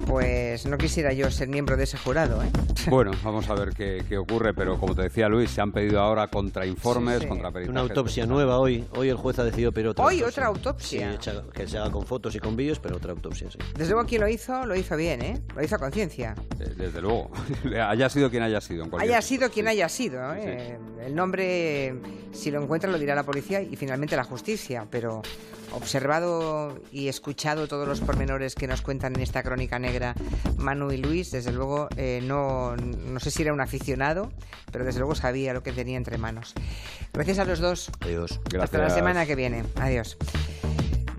Pues 0.07 0.67
no 0.67 0.77
quisiera 0.79 1.13
yo 1.13 1.31
ser 1.31 1.49
miembro 1.49 1.77
de 1.77 1.85
ese 1.85 1.97
jurado, 1.97 2.43
¿eh? 2.43 2.51
Bueno, 2.91 3.13
vamos 3.23 3.49
a 3.49 3.55
ver 3.55 3.71
qué, 3.75 4.19
ocurre, 4.19 4.53
pero 4.55 4.79
como 4.79 4.95
te 4.95 5.03
decía 5.03 5.29
Luis, 5.29 5.51
se 5.51 5.61
han 5.61 5.73
pedido 5.73 6.01
ahora 6.01 6.29
contrainformes, 6.29 7.27
contra 7.27 7.51
Una 7.69 7.81
autopsia 7.81 8.27
nueva 8.27 8.59
hoy. 8.59 8.85
Hoy 8.97 9.09
el 9.09 9.17
juez 9.17 9.39
ha 9.39 9.45
decidido 9.45 9.73
pedir 9.73 9.89
otra 9.89 10.05
Hoy 10.05 10.23
otra 10.23 10.47
autopsia. 10.47 11.19
que 11.53 11.69
se 11.69 11.79
haga 11.79 11.91
con 11.91 12.05
fotos 12.05 12.35
y 12.35 12.41
con 12.41 12.57
vídeos, 12.57 12.79
pero 12.81 12.97
otra 12.97 13.13
autopsia, 13.13 13.51
sí. 13.51 13.59
Desde 13.77 13.93
luego 13.93 14.07
quien 14.07 14.21
lo 14.21 14.29
hizo, 14.29 14.67
lo 14.67 14.75
hizo 14.75 14.97
bien, 14.97 15.23
¿eh? 15.23 15.41
Lo 15.55 15.63
hizo 15.63 15.77
a 15.77 15.79
conciencia. 15.79 16.35
Eh, 16.59 16.73
desde 16.77 17.01
luego. 17.01 17.31
haya 17.89 18.09
sido 18.09 18.31
quien 18.31 18.43
haya 18.43 18.61
sido. 18.61 18.87
haya 18.99 19.23
sido 19.23 19.51
quien 19.51 19.69
haya 19.69 19.89
sido. 19.89 20.35
¿eh? 20.35 20.79
El 21.05 21.15
nombre, 21.15 21.95
si 22.33 22.51
lo 22.51 22.63
encuentra, 22.63 22.91
lo 22.91 22.99
dirá 22.99 23.15
la 23.15 23.25
policía 23.25 23.61
y 23.63 23.77
finalmente 23.77 24.17
la 24.17 24.25
justicia, 24.25 24.87
pero 24.91 25.23
observado 25.73 26.79
y 26.93 27.09
escuchado 27.09 27.67
todos 27.67 27.89
los 27.89 28.01
pormenores 28.01 28.55
que 28.55 28.67
nos 28.67 28.83
cuentan 28.83 29.15
en 29.15 29.23
esta 29.23 29.43
crónica 29.43 29.79
negra 29.79 29.92
Manu 30.57 30.91
y 30.93 30.97
Luis, 30.97 31.31
desde 31.31 31.53
luego 31.53 31.89
eh, 31.97 32.21
no, 32.23 32.77
no 32.77 33.21
sé 33.21 33.31
si 33.31 33.43
era 33.43 33.53
un 33.53 33.61
aficionado, 33.61 34.33
pero 34.71 34.85
desde 34.85 35.01
luego 35.01 35.15
sabía 35.15 35.53
lo 35.53 35.63
que 35.63 35.73
tenía 35.73 35.97
entre 35.97 36.19
manos. 36.19 36.55
Gracias 37.13 37.39
a 37.39 37.45
los 37.45 37.59
dos. 37.61 37.91
Adiós. 38.01 38.41
Hasta 38.61 38.79
la 38.79 38.91
semana 38.91 39.27
que 39.27 39.35
viene. 39.35 39.65
Adiós. 39.77 40.17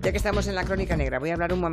Ya 0.02 0.10
que 0.10 0.18
estamos 0.18 0.46
en 0.48 0.54
la 0.54 0.64
crónica 0.64 0.96
negra, 0.96 1.18
voy 1.18 1.30
a 1.30 1.32
hablar 1.32 1.52
un 1.52 1.60
momento. 1.60 1.62